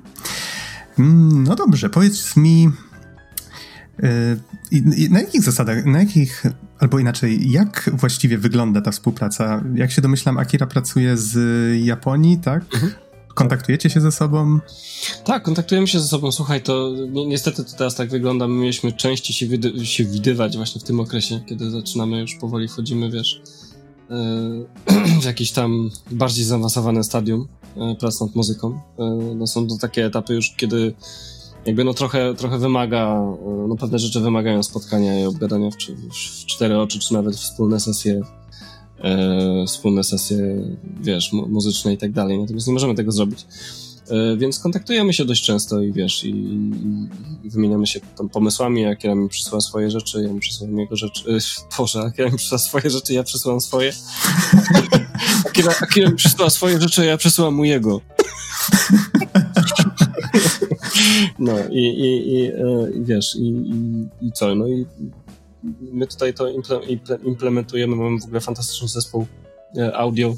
Mm, 0.99 1.43
no 1.43 1.55
dobrze, 1.55 1.89
powiedz 1.89 2.35
mi, 2.37 2.69
y, 4.71 5.09
na 5.09 5.19
jakich 5.19 5.41
zasadach, 5.41 5.85
na 5.85 5.99
jakich, 5.99 6.43
albo 6.79 6.99
inaczej, 6.99 7.51
jak 7.51 7.89
właściwie 7.93 8.37
wygląda 8.37 8.81
ta 8.81 8.91
współpraca? 8.91 9.63
Jak 9.75 9.91
się 9.91 10.01
domyślam, 10.01 10.37
Akira 10.37 10.67
pracuje 10.67 11.17
z 11.17 11.35
Japonii, 11.85 12.37
tak? 12.37 12.63
Mhm. 12.73 12.91
Kontaktujecie 13.33 13.89
się 13.89 14.01
ze 14.01 14.11
sobą? 14.11 14.59
Tak, 15.23 15.43
kontaktujemy 15.43 15.87
się 15.87 15.99
ze 15.99 16.07
sobą. 16.07 16.31
Słuchaj, 16.31 16.61
to 16.61 16.91
ni 17.11 17.27
niestety 17.27 17.63
to 17.63 17.77
teraz 17.77 17.95
tak 17.95 18.09
wygląda. 18.09 18.47
My 18.47 18.55
mieliśmy 18.61 18.91
częściej 18.91 19.35
się, 19.35 19.47
się 19.85 20.05
widywać 20.05 20.57
właśnie 20.57 20.81
w 20.81 20.83
tym 20.83 20.99
okresie, 20.99 21.39
kiedy 21.45 21.71
zaczynamy 21.71 22.19
już 22.19 22.35
powoli 22.35 22.67
wchodzimy, 22.67 23.11
wiesz, 23.11 23.41
yy, 24.09 24.65
w 25.21 25.25
jakieś 25.25 25.51
tam 25.51 25.89
bardziej 26.11 26.45
zaawansowane 26.45 27.03
stadium 27.03 27.47
yy, 27.75 27.95
prac 27.95 28.21
nad 28.21 28.35
muzyką. 28.35 28.79
Yy, 28.99 29.35
no 29.35 29.47
są 29.47 29.67
to 29.67 29.77
takie 29.77 30.05
etapy 30.05 30.33
już, 30.33 30.53
kiedy 30.57 30.93
jakby 31.65 31.83
no 31.83 31.93
trochę, 31.93 32.33
trochę 32.35 32.57
wymaga, 32.57 33.21
no 33.67 33.75
pewne 33.75 33.99
rzeczy 33.99 34.19
wymagają 34.19 34.63
spotkania 34.63 35.19
i 35.19 35.25
obgadania 35.25 35.69
w, 35.69 35.75
w 36.13 36.45
cztery 36.45 36.79
oczy, 36.79 36.99
czy 36.99 37.13
nawet 37.13 37.35
wspólne 37.35 37.79
sesje 37.79 38.21
e, 39.03 39.65
wspólne 39.67 40.03
sesje, 40.03 40.37
wiesz, 41.01 41.33
muzyczne 41.33 41.93
i 41.93 41.97
tak 41.97 42.11
dalej. 42.11 42.39
Natomiast 42.39 42.67
nie 42.67 42.73
możemy 42.73 42.95
tego 42.95 43.11
zrobić. 43.11 43.45
E, 44.09 44.37
więc 44.37 44.59
kontaktujemy 44.59 45.13
się 45.13 45.25
dość 45.25 45.45
często 45.45 45.81
i 45.81 45.93
wiesz, 45.93 46.23
i, 46.23 46.29
i 47.43 47.49
wymieniamy 47.49 47.87
się 47.87 47.99
tam 48.17 48.29
pomysłami, 48.29 48.81
jak 48.81 49.03
ja 49.03 49.15
mi 49.15 49.29
przysyła 49.29 49.61
swoje 49.61 49.91
rzeczy, 49.91 50.23
ja 50.23 50.33
mi 50.33 50.39
przysyłam 50.39 50.79
jego 50.79 50.95
rzeczy. 50.95 51.23
E, 51.29 51.37
Boże, 51.77 51.99
jak 51.99 52.17
ja 52.17 52.29
mi 52.29 52.37
przysyła 52.37 52.59
swoje 52.59 52.89
rzeczy, 52.89 53.13
ja 53.13 53.23
przysyłam 53.23 53.61
swoje. 53.61 53.93
Akira, 55.47 55.73
Akira 55.81 56.09
mi 56.09 56.15
przysyła 56.15 56.49
swoje 56.49 56.81
rzeczy, 56.81 57.05
ja 57.05 57.17
przysyłam 57.17 57.53
mu 57.53 57.65
jego. 57.65 58.01
No 61.39 61.53
i, 61.71 61.79
i, 61.79 62.33
i, 62.33 62.45
e, 62.45 62.91
i 62.95 63.05
wiesz, 63.05 63.35
i, 63.35 63.47
i, 63.47 64.07
i 64.27 64.31
co? 64.31 64.55
No 64.55 64.67
i 64.67 64.85
my 65.80 66.08
tutaj 66.08 66.34
to 66.34 66.47
implementujemy, 67.23 67.95
mamy 67.95 68.19
w 68.19 68.23
ogóle 68.23 68.41
fantastyczny 68.41 68.88
zespół 68.88 69.26
e, 69.78 69.95
audio 69.97 70.28
e, 70.28 70.34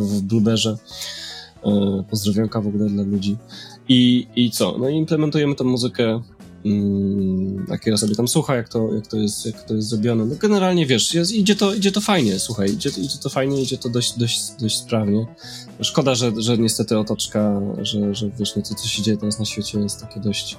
w 0.00 0.22
Blueberze. 0.22 0.76
Pozdrowionka 2.10 2.60
w 2.60 2.66
ogóle 2.66 2.86
dla 2.86 3.02
ludzi. 3.02 3.36
I, 3.88 4.26
i 4.36 4.50
co? 4.50 4.78
No 4.78 4.88
i 4.88 4.96
implementujemy 4.96 5.54
tą 5.54 5.64
muzykę 5.64 6.20
Mm, 6.64 7.66
Akira 7.70 7.96
sobie 7.96 8.14
tam 8.14 8.28
słucha, 8.28 8.56
jak 8.56 8.68
to, 8.68 8.94
jak 8.94 9.06
to, 9.06 9.16
jest, 9.16 9.46
jak 9.46 9.62
to 9.62 9.74
jest 9.74 9.88
zrobione. 9.88 10.26
No 10.26 10.34
generalnie 10.36 10.86
wiesz, 10.86 11.14
jest, 11.14 11.32
idzie, 11.32 11.56
to, 11.56 11.74
idzie 11.74 11.92
to 11.92 12.00
fajnie, 12.00 12.38
słuchaj, 12.38 12.72
idzie, 12.72 12.90
idzie 12.90 13.18
to 13.22 13.28
fajnie, 13.28 13.62
idzie 13.62 13.78
to 13.78 13.88
dość, 13.88 14.18
dość, 14.18 14.40
dość 14.60 14.76
sprawnie. 14.76 15.26
Szkoda, 15.80 16.14
że, 16.14 16.32
że 16.36 16.58
niestety 16.58 16.98
otoczka, 16.98 17.60
że, 17.82 18.14
że 18.14 18.30
wiesz, 18.38 18.56
no 18.56 18.62
to, 18.62 18.74
co 18.74 18.88
się 18.88 19.02
dzieje 19.02 19.16
teraz 19.16 19.38
na 19.38 19.44
świecie 19.44 19.80
jest 19.80 20.00
takie 20.00 20.20
dość... 20.20 20.58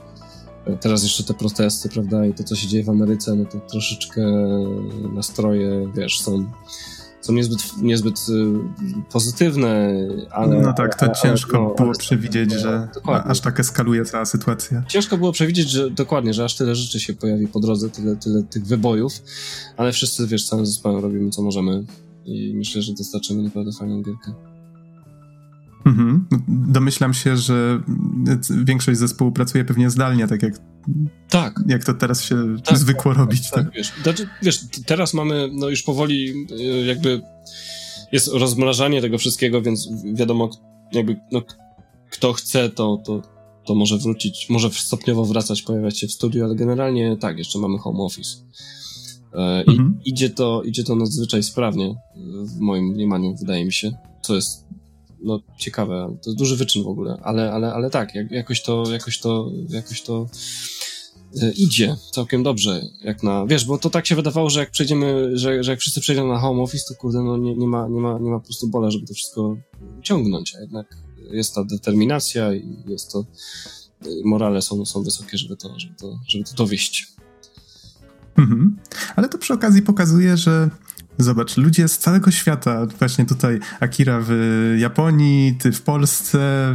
Teraz 0.82 1.04
jeszcze 1.04 1.24
te 1.24 1.34
protesty, 1.34 1.90
prawda, 1.90 2.26
i 2.26 2.34
to, 2.34 2.44
co 2.44 2.56
się 2.56 2.68
dzieje 2.68 2.84
w 2.84 2.90
Ameryce, 2.90 3.36
no 3.36 3.46
to 3.46 3.60
troszeczkę 3.60 4.22
nastroje, 5.14 5.92
wiesz, 5.96 6.22
są 6.22 6.46
są 7.22 7.34
niezbyt, 7.34 7.60
niezbyt 7.82 8.26
y, 8.30 9.04
pozytywne, 9.12 9.94
ale... 10.32 10.62
No 10.62 10.74
tak, 10.74 10.96
to 10.96 11.06
ale, 11.06 11.16
ciężko 11.16 11.62
no, 11.62 11.76
było 11.76 11.98
przewidzieć, 11.98 12.52
że 12.52 12.88
dokładnie. 12.94 13.32
aż 13.32 13.40
tak 13.40 13.60
eskaluje 13.60 14.06
cała 14.06 14.26
sytuacja. 14.26 14.84
Ciężko 14.88 15.18
było 15.18 15.32
przewidzieć, 15.32 15.70
że 15.70 15.90
dokładnie, 15.90 16.34
że 16.34 16.44
aż 16.44 16.56
tyle 16.56 16.76
rzeczy 16.76 17.00
się 17.00 17.14
pojawi 17.14 17.48
po 17.48 17.60
drodze, 17.60 17.90
tyle, 17.90 18.16
tyle 18.16 18.44
tych 18.44 18.66
wybojów, 18.66 19.14
ale 19.78 19.92
wszyscy, 19.92 20.28
wiesz, 20.28 20.46
całym 20.46 20.66
zespołem 20.66 21.02
robimy 21.04 21.30
co 21.30 21.42
możemy 21.42 21.84
i 22.26 22.54
myślę, 22.56 22.82
że 22.82 22.94
dostarczymy 22.94 23.44
naprawdę 23.44 23.72
fajną 23.72 24.02
gierkę. 24.02 24.51
Mhm. 25.86 26.28
Domyślam 26.48 27.14
się, 27.14 27.38
że 27.38 27.82
większość 28.64 29.00
zespołu 29.00 29.32
pracuje 29.32 29.66
pewnie 29.66 29.90
zdalnie, 29.90 30.28
tak 30.28 30.44
jak, 30.44 30.54
tak. 31.30 31.60
jak 31.68 31.84
to 31.84 31.94
teraz 31.94 32.24
się 32.24 32.58
tak, 32.64 32.78
zwykło 32.78 33.12
tak, 33.12 33.20
robić. 33.20 33.50
Tak, 33.50 33.66
tak. 33.66 33.74
Wiesz, 33.74 33.94
znaczy, 34.04 34.28
wiesz, 34.42 34.60
teraz 34.86 35.14
mamy 35.14 35.50
no 35.54 35.70
już 35.70 35.84
powoli 35.84 36.48
y, 36.52 36.86
jakby 36.86 37.22
jest 38.12 38.28
rozmrażanie 38.28 39.02
tego 39.02 39.18
wszystkiego, 39.18 39.62
więc 39.62 39.90
wiadomo 40.14 40.50
jakby 40.92 41.20
no, 41.32 41.42
kto 42.10 42.34
chce, 42.34 42.70
to, 42.70 43.02
to, 43.06 43.22
to 43.66 43.76
może 43.76 43.98
wrócić, 43.98 44.50
może 44.50 44.70
stopniowo 44.70 45.26
wracać, 45.26 45.62
pojawiać 45.62 46.00
się 46.00 46.08
w 46.08 46.12
studiu, 46.12 46.46
ale 46.46 46.56
generalnie 46.56 47.18
tak, 47.18 47.38
jeszcze 47.38 47.60
mamy 47.60 47.78
home 47.78 48.00
office. 48.00 48.38
E, 49.34 49.64
mhm. 49.68 50.00
I 50.06 50.10
idzie 50.10 50.30
to, 50.30 50.64
idzie 50.64 50.84
to 50.84 50.96
nadzwyczaj 50.96 51.44
sprawnie, 51.44 51.96
w 52.46 52.60
moim 52.60 52.86
mniemaniu, 52.86 53.36
wydaje 53.40 53.66
mi 53.66 53.74
się, 53.74 53.92
co 54.22 54.36
jest 54.36 54.66
no, 55.24 55.40
ciekawe. 55.58 56.18
To 56.24 56.30
jest 56.30 56.38
duży 56.38 56.56
wyczyn 56.56 56.84
w 56.84 56.88
ogóle, 56.88 57.18
ale, 57.24 57.52
ale, 57.52 57.74
ale 57.74 57.90
tak, 57.90 58.16
jak, 58.16 58.32
jakoś 58.32 58.62
to, 58.62 58.84
jakoś 58.92 59.20
to, 59.20 59.52
jakoś 59.70 60.02
to 60.02 60.28
e, 61.42 61.52
idzie 61.52 61.96
całkiem 62.12 62.44
dobrze, 62.44 62.82
jak 63.02 63.24
na, 63.24 63.46
wiesz, 63.46 63.66
bo 63.66 63.78
to 63.78 63.90
tak 63.90 64.08
się 64.08 64.16
wydawało, 64.16 64.50
że 64.50 64.60
jak 64.60 64.72
przejdziemy, 64.72 65.38
że, 65.38 65.64
że 65.64 65.72
jak 65.72 65.80
wszyscy 65.80 66.02
przejdą 66.02 66.28
na 66.28 66.40
home 66.40 66.62
office, 66.62 66.86
to 66.88 67.02
kurde, 67.02 67.24
no 67.24 67.38
nie, 67.38 67.56
nie 67.56 67.68
ma, 67.68 67.88
nie 67.88 68.02
ma, 68.02 68.20
nie 68.20 68.30
ma 68.30 68.40
po 68.40 68.46
prostu 68.46 68.68
bola, 68.68 68.92
żeby 68.92 69.08
to 69.08 69.14
wszystko 69.14 69.58
ciągnąć, 70.02 70.56
a 70.56 70.62
jednak 70.62 70.98
jest 71.32 71.56
ta 71.56 71.64
determinacja 71.64 72.54
i 72.54 72.84
jest 72.88 73.12
to, 73.12 73.26
morale 74.26 74.62
są, 74.62 74.86
są 74.86 75.04
wysokie, 75.04 75.38
żeby 75.38 75.58
to, 75.58 75.80
żeby 75.80 75.96
to, 75.96 76.20
żeby 76.28 76.44
to 76.44 76.54
dowieść. 76.56 77.08
Mhm. 78.38 78.78
Ale 79.16 79.30
to 79.30 79.38
przy 79.38 79.54
okazji 79.54 79.82
pokazuje, 79.82 80.38
że 80.38 80.70
Zobacz, 81.18 81.58
ludzie 81.58 81.88
z 81.88 81.98
całego 81.98 82.32
świata, 82.32 82.86
właśnie 83.00 83.26
tutaj 83.26 83.60
Akira 83.80 84.20
w 84.28 84.32
Japonii, 84.78 85.56
ty 85.60 85.72
w 85.72 85.82
Polsce, 85.82 86.74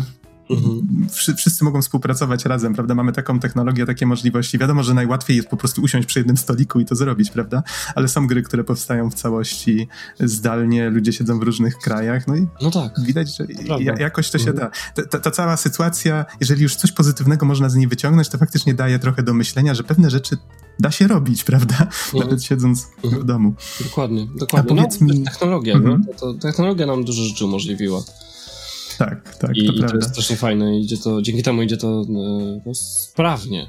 Mhm. 0.50 1.06
Wszyscy 1.36 1.64
mogą 1.64 1.82
współpracować 1.82 2.44
razem, 2.44 2.74
prawda? 2.74 2.94
Mamy 2.94 3.12
taką 3.12 3.40
technologię, 3.40 3.86
takie 3.86 4.06
możliwości. 4.06 4.58
Wiadomo, 4.58 4.82
że 4.82 4.94
najłatwiej 4.94 5.36
jest 5.36 5.48
po 5.48 5.56
prostu 5.56 5.82
usiąść 5.82 6.06
przy 6.06 6.18
jednym 6.18 6.36
stoliku 6.36 6.80
i 6.80 6.84
to 6.84 6.94
zrobić, 6.94 7.30
prawda? 7.30 7.62
Ale 7.94 8.08
są 8.08 8.26
gry, 8.26 8.42
które 8.42 8.64
powstają 8.64 9.10
w 9.10 9.14
całości 9.14 9.88
zdalnie, 10.20 10.90
ludzie 10.90 11.12
siedzą 11.12 11.38
w 11.38 11.42
różnych 11.42 11.78
krajach, 11.78 12.26
no 12.26 12.36
i 12.36 12.46
no 12.62 12.70
tak. 12.70 12.92
widać, 13.00 13.36
że 13.36 13.46
ja, 13.78 13.94
jakoś 13.98 14.30
to 14.30 14.38
się 14.38 14.50
mhm. 14.50 14.70
da. 14.94 15.02
Ta, 15.02 15.18
ta, 15.18 15.30
cała 15.30 15.56
sytuacja, 15.56 16.24
jeżeli 16.40 16.62
już 16.62 16.76
coś 16.76 16.92
pozytywnego 16.92 17.46
można 17.46 17.68
z 17.68 17.74
niej 17.74 17.88
wyciągnąć, 17.88 18.28
to 18.28 18.38
faktycznie 18.38 18.74
daje 18.74 18.98
trochę 18.98 19.22
do 19.22 19.34
myślenia, 19.34 19.74
że 19.74 19.84
pewne 19.84 20.10
rzeczy 20.10 20.36
da 20.78 20.90
się 20.90 21.06
robić, 21.06 21.44
prawda? 21.44 21.76
Mhm. 21.80 22.24
Nawet 22.24 22.44
siedząc 22.44 22.88
w 23.04 23.24
domu. 23.24 23.54
Dokładnie, 23.80 24.26
dokładnie. 24.36 24.72
A 24.72 24.74
powiedz 24.76 25.00
no, 25.00 25.06
mi... 25.06 25.24
Technologia, 25.24 25.74
mhm. 25.74 26.04
no, 26.06 26.14
to, 26.14 26.34
technologia 26.34 26.86
nam 26.86 27.04
dużo 27.04 27.22
rzeczy 27.22 27.44
umożliwiła. 27.44 28.02
Tak, 28.98 29.36
tak, 29.36 29.56
I, 29.56 29.66
to 29.66 29.72
i 29.72 29.80
to 29.80 29.96
jest 29.96 30.08
strasznie 30.08 30.36
fajne. 30.36 30.80
Idzie 30.80 30.96
to, 30.96 31.22
dzięki 31.22 31.42
temu 31.42 31.62
idzie 31.62 31.76
to 31.76 32.02
e, 32.02 32.04
no, 32.66 32.74
sprawnie. 32.74 33.66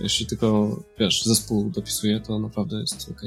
Jeśli 0.00 0.26
tylko, 0.26 0.76
wiesz, 0.98 1.24
zespół 1.24 1.70
dopisuje, 1.70 2.20
to 2.20 2.38
naprawdę 2.38 2.80
jest 2.80 3.10
ok. 3.10 3.22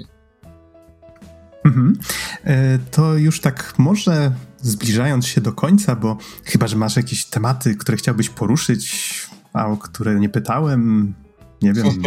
Mhm. 1.66 2.00
E, 2.44 2.80
to 2.80 3.18
już 3.18 3.42
tak 3.42 3.74
może 3.78 4.32
zbliżając 4.62 5.28
się 5.28 5.42
do 5.42 5.54
końca, 5.54 5.96
bo 5.96 6.18
chyba, 6.44 6.68
że 6.68 6.76
masz 6.76 6.96
jakieś 6.96 7.26
tematy, 7.26 7.76
które 7.76 7.98
chciałbyś 7.98 8.30
poruszyć, 8.30 9.12
a 9.54 9.68
o 9.68 9.78
które 9.78 10.20
nie 10.20 10.30
pytałem, 10.30 11.14
nie 11.62 11.74
wiem. 11.74 11.88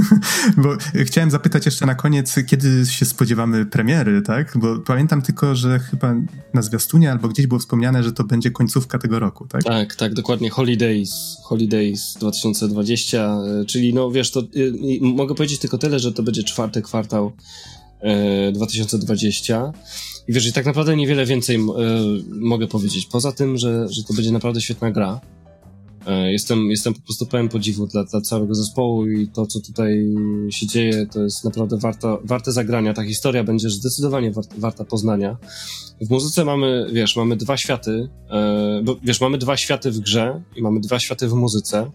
Bo 0.62 0.76
chciałem 1.04 1.30
zapytać 1.30 1.66
jeszcze 1.66 1.86
na 1.86 1.94
koniec, 1.94 2.34
kiedy 2.46 2.86
się 2.86 3.06
spodziewamy 3.06 3.66
premiery, 3.66 4.22
tak? 4.22 4.52
Bo 4.56 4.78
pamiętam 4.78 5.22
tylko, 5.22 5.54
że 5.54 5.78
chyba 5.78 6.14
na 6.54 6.62
zwiastunie 6.62 7.10
albo 7.10 7.28
gdzieś 7.28 7.46
było 7.46 7.58
wspomniane, 7.58 8.02
że 8.02 8.12
to 8.12 8.24
będzie 8.24 8.50
końcówka 8.50 8.98
tego 8.98 9.18
roku, 9.18 9.46
tak? 9.48 9.64
Tak, 9.64 9.94
tak, 9.94 10.14
dokładnie. 10.14 10.50
Holidays, 10.50 11.36
Holidays 11.44 12.14
2020, 12.18 13.38
e, 13.60 13.64
czyli 13.64 13.94
no 13.94 14.10
wiesz, 14.10 14.30
to 14.30 14.40
y, 14.40 14.72
mogę 15.00 15.34
powiedzieć 15.34 15.60
tylko 15.60 15.78
tyle, 15.78 15.98
że 15.98 16.12
to 16.12 16.22
będzie 16.22 16.42
czwarty 16.42 16.82
kwartał 16.82 17.32
2020. 18.52 19.56
E, 19.56 19.72
I 20.28 20.32
wiesz, 20.32 20.46
i 20.46 20.52
tak 20.52 20.66
naprawdę 20.66 20.96
niewiele 20.96 21.26
więcej 21.26 21.56
e, 21.56 21.60
mogę 22.28 22.66
powiedzieć. 22.66 23.06
Poza 23.06 23.32
tym, 23.32 23.58
że, 23.58 23.88
że 23.88 24.04
to 24.04 24.14
będzie 24.14 24.32
naprawdę 24.32 24.60
świetna 24.60 24.90
gra. 24.90 25.20
E, 26.06 26.32
jestem, 26.32 26.70
jestem 26.70 26.94
po 26.94 27.00
prostu 27.00 27.26
pełen 27.26 27.48
podziwu 27.48 27.86
dla, 27.86 28.04
dla 28.04 28.20
całego 28.20 28.54
zespołu 28.54 29.06
i 29.06 29.28
to, 29.28 29.46
co 29.46 29.60
tutaj 29.60 30.14
się 30.50 30.66
dzieje, 30.66 31.06
to 31.06 31.22
jest 31.22 31.44
naprawdę 31.44 31.76
warto, 31.78 32.20
warte 32.24 32.52
zagrania. 32.52 32.94
Ta 32.94 33.04
historia 33.04 33.44
będzie 33.44 33.70
zdecydowanie 33.70 34.30
warta, 34.30 34.54
warta 34.58 34.84
poznania. 34.84 35.36
W 36.00 36.10
muzyce 36.10 36.44
mamy, 36.44 36.86
wiesz, 36.92 37.16
mamy 37.16 37.36
dwa 37.36 37.56
światy, 37.56 38.08
e, 38.30 38.80
bo 38.84 38.96
wiesz, 39.02 39.20
mamy 39.20 39.38
dwa 39.38 39.56
światy 39.56 39.90
w 39.90 39.98
grze 39.98 40.42
i 40.56 40.62
mamy 40.62 40.80
dwa 40.80 40.98
światy 40.98 41.28
w 41.28 41.32
muzyce. 41.32 41.90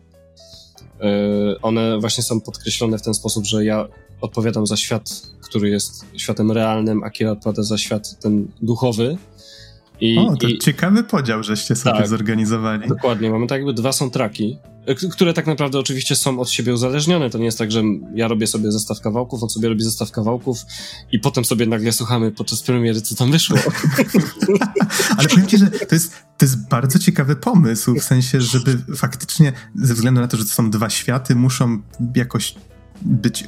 E, 1.02 1.62
one 1.62 2.00
właśnie 2.00 2.24
są 2.24 2.42
podkreślone 2.42 2.98
w 2.98 3.02
ten 3.02 3.14
sposób, 3.14 3.46
że 3.46 3.66
ja 3.66 3.88
odpowiadam 4.22 4.68
za 4.68 4.78
świat, 4.78 5.22
który 5.42 5.70
jest 5.70 6.06
światem 6.18 6.52
realnym, 6.52 7.04
a 7.04 7.10
Kira 7.10 7.32
odpowiada 7.32 7.64
za 7.64 7.78
świat 7.78 8.20
ten 8.20 8.48
duchowy. 8.62 9.18
I, 10.02 10.18
o, 10.18 10.36
to 10.36 10.48
i, 10.48 10.58
ciekawy 10.58 11.04
podział, 11.04 11.44
żeście 11.44 11.76
sobie 11.76 11.98
tak, 11.98 12.08
zorganizowali. 12.08 12.88
Dokładnie, 12.88 13.30
mamy 13.30 13.48
tak 13.48 13.58
jakby 13.58 13.74
dwa 13.74 13.92
soundtracki, 13.92 14.58
e, 14.86 14.96
które 14.96 15.34
tak 15.34 15.48
naprawdę 15.48 15.80
oczywiście 15.80 16.16
są 16.16 16.40
od 16.40 16.50
siebie 16.50 16.74
uzależnione. 16.74 17.30
To 17.30 17.38
nie 17.38 17.46
jest 17.46 17.58
tak, 17.58 17.72
że 17.72 17.84
ja 18.16 18.28
robię 18.28 18.48
sobie 18.48 18.72
zestaw 18.72 19.02
kawałków, 19.02 19.44
on 19.44 19.50
sobie 19.50 19.70
robi 19.70 19.84
zestaw 19.84 20.12
kawałków 20.12 20.58
i 21.12 21.20
potem 21.20 21.46
sobie 21.46 21.66
nagle 21.66 21.92
słuchamy 21.92 22.32
podczas 22.32 22.62
premiery, 22.62 23.02
co 23.02 23.16
tam 23.16 23.32
wyszło. 23.32 23.58
Ale 25.18 25.28
powiem 25.28 25.48
ci, 25.48 25.58
że 25.58 25.68
to 25.68 25.96
jest, 25.96 26.14
to 26.38 26.46
jest 26.46 26.68
bardzo 26.68 27.00
ciekawy 27.00 27.36
pomysł, 27.36 27.96
w 27.96 28.04
sensie, 28.04 28.42
żeby 28.42 28.78
faktycznie, 28.96 29.54
ze 29.76 29.94
względu 29.94 30.22
na 30.22 30.28
to, 30.28 30.38
że 30.38 30.46
to 30.46 30.52
są 30.52 30.70
dwa 30.70 30.90
światy, 30.90 31.36
muszą 31.36 31.82
jakoś 32.16 32.56
być 33.02 33.48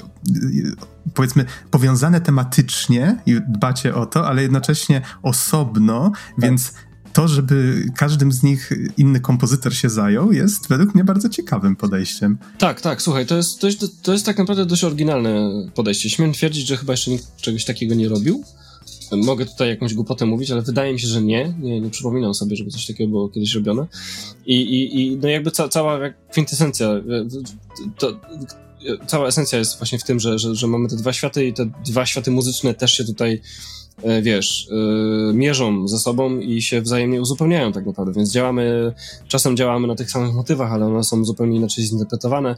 powiedzmy 1.13 1.45
powiązane 1.71 2.21
tematycznie 2.21 3.21
i 3.25 3.41
dbacie 3.49 3.95
o 3.95 4.05
to, 4.05 4.27
ale 4.27 4.41
jednocześnie 4.41 5.01
osobno, 5.23 6.11
tak. 6.11 6.45
więc 6.45 6.73
to, 7.13 7.27
żeby 7.27 7.85
każdym 7.95 8.31
z 8.31 8.43
nich 8.43 8.71
inny 8.97 9.19
kompozytor 9.19 9.75
się 9.75 9.89
zajął, 9.89 10.31
jest 10.31 10.69
według 10.69 10.95
mnie 10.95 11.03
bardzo 11.03 11.29
ciekawym 11.29 11.75
podejściem. 11.75 12.37
Tak, 12.57 12.81
tak, 12.81 13.01
słuchaj, 13.01 13.25
to 13.25 13.37
jest, 13.37 13.59
to 13.61 13.67
jest, 13.67 14.03
to 14.03 14.13
jest 14.13 14.25
tak 14.25 14.37
naprawdę 14.37 14.65
dość 14.65 14.83
oryginalne 14.83 15.51
podejście. 15.75 16.09
Śmiem 16.09 16.33
twierdzić, 16.33 16.67
że 16.67 16.77
chyba 16.77 16.93
jeszcze 16.93 17.11
nikt 17.11 17.35
czegoś 17.35 17.65
takiego 17.65 17.95
nie 17.95 18.09
robił. 18.09 18.43
Mogę 19.11 19.45
tutaj 19.45 19.69
jakąś 19.69 19.93
głupotę 19.93 20.25
mówić, 20.25 20.51
ale 20.51 20.61
wydaje 20.61 20.93
mi 20.93 20.99
się, 20.99 21.07
że 21.07 21.21
nie. 21.21 21.53
Nie, 21.59 21.81
nie 21.81 21.89
przypominam 21.89 22.33
sobie, 22.33 22.55
żeby 22.55 22.71
coś 22.71 22.85
takiego 22.85 23.09
było 23.09 23.29
kiedyś 23.29 23.55
robione. 23.55 23.87
I, 24.45 24.55
i, 24.55 25.01
i 25.01 25.17
no 25.17 25.27
jakby 25.27 25.51
ca, 25.51 25.69
cała 25.69 25.99
kwintesencja, 26.31 26.89
to, 27.97 28.19
cała 29.07 29.27
esencja 29.27 29.59
jest 29.59 29.77
właśnie 29.77 29.99
w 29.99 30.03
tym, 30.03 30.19
że, 30.19 30.39
że, 30.39 30.55
że 30.55 30.67
mamy 30.67 30.89
te 30.89 30.95
dwa 30.95 31.13
światy 31.13 31.45
i 31.45 31.53
te 31.53 31.69
dwa 31.85 32.05
światy 32.05 32.31
muzyczne 32.31 32.73
też 32.73 32.93
się 32.93 33.03
tutaj 33.05 33.41
E, 34.03 34.21
wiesz, 34.21 34.67
yy, 34.71 35.33
mierzą 35.33 35.87
ze 35.87 35.99
sobą 35.99 36.39
i 36.39 36.61
się 36.61 36.81
wzajemnie 36.81 37.21
uzupełniają 37.21 37.71
tak 37.71 37.85
naprawdę, 37.85 38.13
więc 38.13 38.31
działamy, 38.31 38.93
czasem 39.27 39.57
działamy 39.57 39.87
na 39.87 39.95
tych 39.95 40.11
samych 40.11 40.33
motywach, 40.33 40.71
ale 40.71 40.85
one 40.85 41.03
są 41.03 41.25
zupełnie 41.25 41.57
inaczej 41.57 41.85
zinterpretowane. 41.85 42.55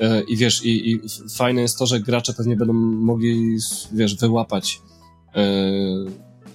Yy, 0.00 0.22
i 0.22 0.36
wiesz, 0.36 0.64
i, 0.64 0.90
i, 0.90 1.00
fajne 1.36 1.62
jest 1.62 1.78
to, 1.78 1.86
że 1.86 2.00
gracze 2.00 2.32
pewnie 2.34 2.56
będą 2.56 2.72
mogli, 2.72 3.56
wiesz, 3.92 4.16
wyłapać 4.16 4.80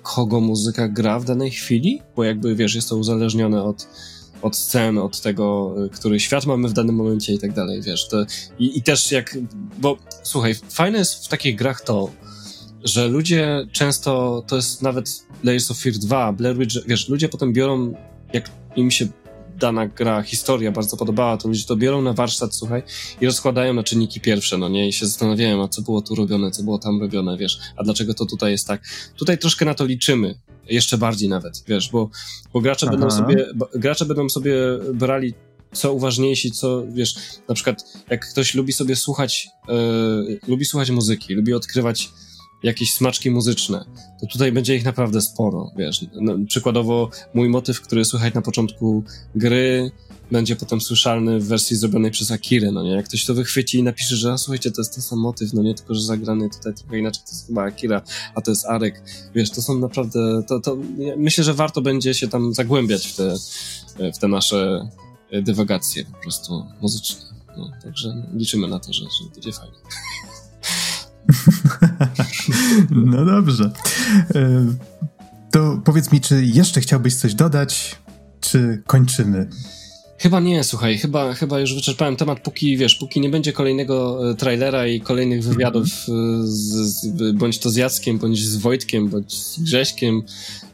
kogo 0.02 0.40
muzyka 0.40 0.88
gra 0.88 1.20
w 1.20 1.26
danej 1.26 1.52
chwili, 1.52 2.02
bo 2.16 2.24
jakby, 2.24 2.56
wiesz, 2.56 2.76
jest 2.76 2.90
to 2.90 2.98
uzależnione 2.98 3.64
od 3.64 3.88
od 4.42 4.58
scen, 4.58 4.98
od 4.98 5.22
tego, 5.22 5.76
który 5.92 6.20
świat 6.20 6.46
mamy 6.46 6.70
w 6.70 6.74
danym 6.74 6.96
momencie 6.96 7.34
i 7.34 7.40
tak 7.40 7.54
dalej, 7.54 7.82
wiesz. 7.82 8.08
To, 8.08 8.26
i, 8.60 8.78
I 8.78 8.82
też 8.82 9.12
jak, 9.12 9.38
bo 9.78 9.98
słuchaj, 10.24 10.56
fajne 10.70 10.98
jest 10.98 11.26
w 11.26 11.28
takich 11.28 11.56
grach 11.56 11.82
to, 11.82 12.10
że 12.84 13.08
ludzie 13.08 13.68
często, 13.72 14.44
to 14.48 14.56
jest 14.56 14.82
nawet 14.82 15.26
Layers 15.44 15.72
of 15.72 15.78
Fear 15.78 15.96
2, 15.96 16.34
Blair 16.34 16.58
Witch, 16.58 16.76
wiesz, 16.88 17.10
ludzie 17.10 17.30
potem 17.30 17.54
biorą, 17.54 17.94
jak 18.34 18.50
im 18.76 18.92
się 18.92 19.08
dana 19.62 19.88
gra, 19.88 20.22
historia 20.22 20.72
bardzo 20.72 20.98
podobała, 20.98 21.38
to 21.38 21.48
ludzie 21.48 21.66
to 21.66 21.76
biorą 21.76 22.02
na 22.02 22.14
warsztat, 22.14 22.56
słuchaj, 22.56 22.84
i 23.22 23.26
rozkładają 23.26 23.74
na 23.74 23.84
czynniki 23.84 24.22
pierwsze, 24.22 24.58
no 24.58 24.70
nie, 24.70 24.88
i 24.88 24.94
się 24.94 25.06
zastanawiają, 25.06 25.64
a 25.64 25.68
co 25.68 25.82
było 25.82 26.02
tu 26.02 26.16
robione, 26.16 26.52
co 26.52 26.64
było 26.64 26.80
tam 26.80 27.02
robione, 27.02 27.38
wiesz, 27.38 27.60
a 27.78 27.84
dlaczego 27.84 28.14
to 28.14 28.26
tutaj 28.26 28.52
jest 28.52 28.68
tak. 28.68 28.82
Tutaj 29.16 29.38
troszkę 29.38 29.66
na 29.66 29.74
to 29.74 29.86
liczymy, 29.86 30.36
jeszcze 30.70 30.98
bardziej 30.98 31.30
nawet, 31.30 31.64
wiesz, 31.68 31.90
bo, 31.90 32.10
bo 32.54 32.62
gracze 32.62 32.88
będą 32.88 33.12
sobie, 33.12 33.46
gracze 33.76 34.06
będą 34.06 34.30
sobie 34.30 34.54
brali 34.94 35.34
co 35.74 35.94
uważniejsi, 35.94 36.52
co, 36.52 36.84
wiesz, 36.88 37.16
na 37.48 37.56
przykład 37.56 37.84
jak 38.10 38.30
ktoś 38.30 38.56
lubi 38.56 38.74
sobie 38.74 38.96
słuchać, 38.96 39.48
yy, 39.68 40.40
lubi 40.48 40.66
słuchać 40.66 40.90
muzyki, 40.90 41.34
lubi 41.34 41.54
odkrywać 41.54 42.10
jakieś 42.64 42.94
smaczki 42.94 43.32
muzyczne, 43.32 43.86
to 44.22 44.28
tutaj 44.28 44.52
będzie 44.52 44.76
ich 44.76 44.86
naprawdę 44.86 45.22
sporo, 45.22 45.72
wiesz. 45.78 46.06
No, 46.14 46.34
przykładowo 46.48 47.10
mój 47.34 47.50
motyw, 47.50 47.82
który 47.82 48.06
słychać 48.06 48.34
na 48.34 48.42
początku 48.42 49.04
gry, 49.36 49.92
będzie 50.32 50.56
potem 50.56 50.82
słyszalny 50.82 51.40
w 51.40 51.48
wersji 51.48 51.76
zrobionej 51.76 52.12
przez 52.12 52.32
Akirę, 52.32 52.72
no 52.72 52.84
nie? 52.84 52.92
Jak 52.92 53.06
ktoś 53.06 53.26
to 53.26 53.34
wychwyci 53.34 53.78
i 53.78 53.84
napisze, 53.84 54.16
że 54.16 54.32
a, 54.32 54.38
słuchajcie, 54.38 54.72
to 54.72 54.82
jest 54.82 54.94
ten 54.94 55.04
sam 55.04 55.20
motyw, 55.20 55.54
no 55.54 55.64
nie, 55.64 55.76
tylko 55.76 55.96
że 55.96 56.02
zagrany 56.02 56.50
tutaj 56.50 56.74
trochę 56.74 57.00
inaczej, 57.00 57.24
to 57.26 57.32
jest 57.32 57.48
chyba 57.48 57.64
Akira, 57.64 58.02
a 58.36 58.42
to 58.42 58.52
jest 58.52 58.66
Arek, 58.66 59.04
wiesz, 59.36 59.50
to 59.50 59.62
są 59.62 59.80
naprawdę, 59.80 60.44
to, 60.48 60.60
to 60.60 60.78
myślę, 61.18 61.44
że 61.44 61.54
warto 61.54 61.82
będzie 61.82 62.14
się 62.14 62.28
tam 62.28 62.54
zagłębiać 62.54 63.08
w 63.08 63.16
te, 63.16 63.36
w 64.14 64.18
te 64.18 64.28
nasze 64.28 64.90
dywagacje 65.44 66.06
po 66.06 66.18
prostu 66.24 66.66
muzyczne. 66.82 67.22
No, 67.58 67.72
także 67.84 68.28
liczymy 68.34 68.68
na 68.68 68.80
to, 68.80 68.94
że, 68.94 69.04
że 69.04 69.30
będzie 69.34 69.52
fajnie. 69.52 69.78
no 73.12 73.26
dobrze. 73.26 73.72
E, 74.36 74.66
to 75.52 75.82
powiedz 75.84 76.12
mi, 76.12 76.22
czy 76.22 76.46
jeszcze 76.46 76.82
chciałbyś 76.82 77.16
coś 77.16 77.34
dodać, 77.34 78.00
czy 78.42 78.84
kończymy? 78.88 79.50
Chyba 80.22 80.40
nie, 80.40 80.64
słuchaj, 80.64 80.98
chyba, 80.98 81.34
chyba 81.34 81.60
już 81.60 81.76
wyczerpałem 81.76 82.16
temat, 82.16 82.40
póki, 82.40 82.78
wiesz, 82.78 82.96
póki 82.96 83.22
nie 83.22 83.30
będzie 83.30 83.54
kolejnego 83.54 84.30
e, 84.32 84.36
trailera 84.36 84.88
i 84.88 85.02
kolejnych 85.02 85.44
wywiadów 85.44 85.88
mhm. 86.10 86.48
z, 86.48 86.52
z, 86.52 87.36
bądź 87.36 87.60
to 87.60 87.70
z 87.70 87.76
Jackiem, 87.76 88.18
bądź 88.18 88.46
z 88.46 88.56
Wojtkiem, 88.56 89.10
bądź 89.10 89.38
z 89.38 89.60
Grześkiem, 89.60 90.24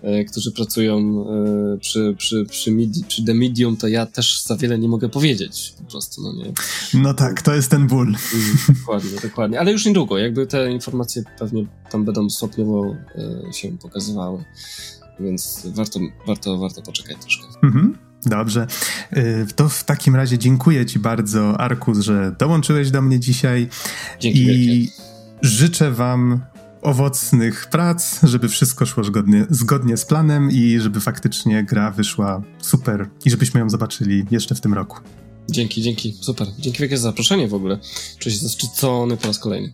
e, 0.01 0.23
którzy 0.23 0.51
pracują 0.51 1.25
e, 1.29 1.77
przy, 1.77 2.15
przy, 2.17 2.45
przy, 2.45 2.71
midi, 2.71 3.03
przy 3.07 3.25
The 3.25 3.33
Medium, 3.33 3.77
to 3.77 3.87
ja 3.87 4.05
też 4.05 4.43
za 4.43 4.57
wiele 4.57 4.79
nie 4.79 4.87
mogę 4.87 5.09
powiedzieć, 5.09 5.73
po 5.77 5.91
prostu, 5.91 6.21
no 6.21 6.33
nie. 6.33 6.53
No 6.93 7.13
tak, 7.13 7.41
to 7.41 7.53
jest 7.53 7.71
ten 7.71 7.87
ból. 7.87 8.07
Mm, 8.07 8.17
dokładnie, 8.79 9.19
dokładnie, 9.29 9.59
ale 9.59 9.71
już 9.71 9.85
niedługo, 9.85 10.17
jakby 10.17 10.47
te 10.47 10.71
informacje 10.71 11.23
pewnie 11.39 11.65
tam 11.91 12.05
będą 12.05 12.29
stopniowo 12.29 12.95
e, 13.49 13.53
się 13.53 13.77
pokazywały, 13.77 14.43
więc 15.19 15.61
warto, 15.65 15.99
warto, 16.27 16.57
warto 16.57 16.81
poczekać 16.81 17.17
troszkę. 17.21 17.43
Mhm. 17.63 18.06
Dobrze. 18.29 18.67
Y, 19.17 19.45
to 19.55 19.69
w 19.69 19.83
takim 19.83 20.15
razie 20.15 20.37
dziękuję 20.37 20.85
Ci 20.85 20.99
bardzo, 20.99 21.61
Arkus, 21.61 21.99
że 21.99 22.35
dołączyłeś 22.39 22.91
do 22.91 23.01
mnie 23.01 23.19
dzisiaj. 23.19 23.69
Dzięki 24.19 24.41
I 24.41 24.45
wielkie. 24.45 24.91
życzę 25.41 25.91
Wam 25.91 26.39
owocnych 26.81 27.65
prac, 27.65 28.19
żeby 28.23 28.49
wszystko 28.49 28.85
szło 28.85 29.03
zgodnie, 29.03 29.45
zgodnie 29.49 29.97
z 29.97 30.05
planem 30.05 30.51
i 30.51 30.79
żeby 30.79 30.99
faktycznie 30.99 31.63
gra 31.63 31.91
wyszła 31.91 32.41
super 32.59 33.09
i 33.25 33.29
żebyśmy 33.29 33.59
ją 33.59 33.69
zobaczyli 33.69 34.25
jeszcze 34.31 34.55
w 34.55 34.61
tym 34.61 34.73
roku. 34.73 34.97
Dzięki, 35.49 35.81
dzięki, 35.81 36.17
super. 36.21 36.47
Dzięki 36.59 36.79
wielkie 36.79 36.97
za 36.97 37.03
zaproszenie 37.03 37.47
w 37.47 37.53
ogóle. 37.53 37.79
Czuję 38.19 38.35
się 38.35 38.41
zaszczycony 38.41 39.17
po 39.17 39.27
raz 39.27 39.39
kolejny. 39.39 39.73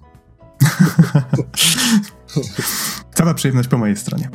Cała 3.15 3.33
przyjemność 3.33 3.69
po 3.69 3.77
mojej 3.77 3.97
stronie. 3.97 4.29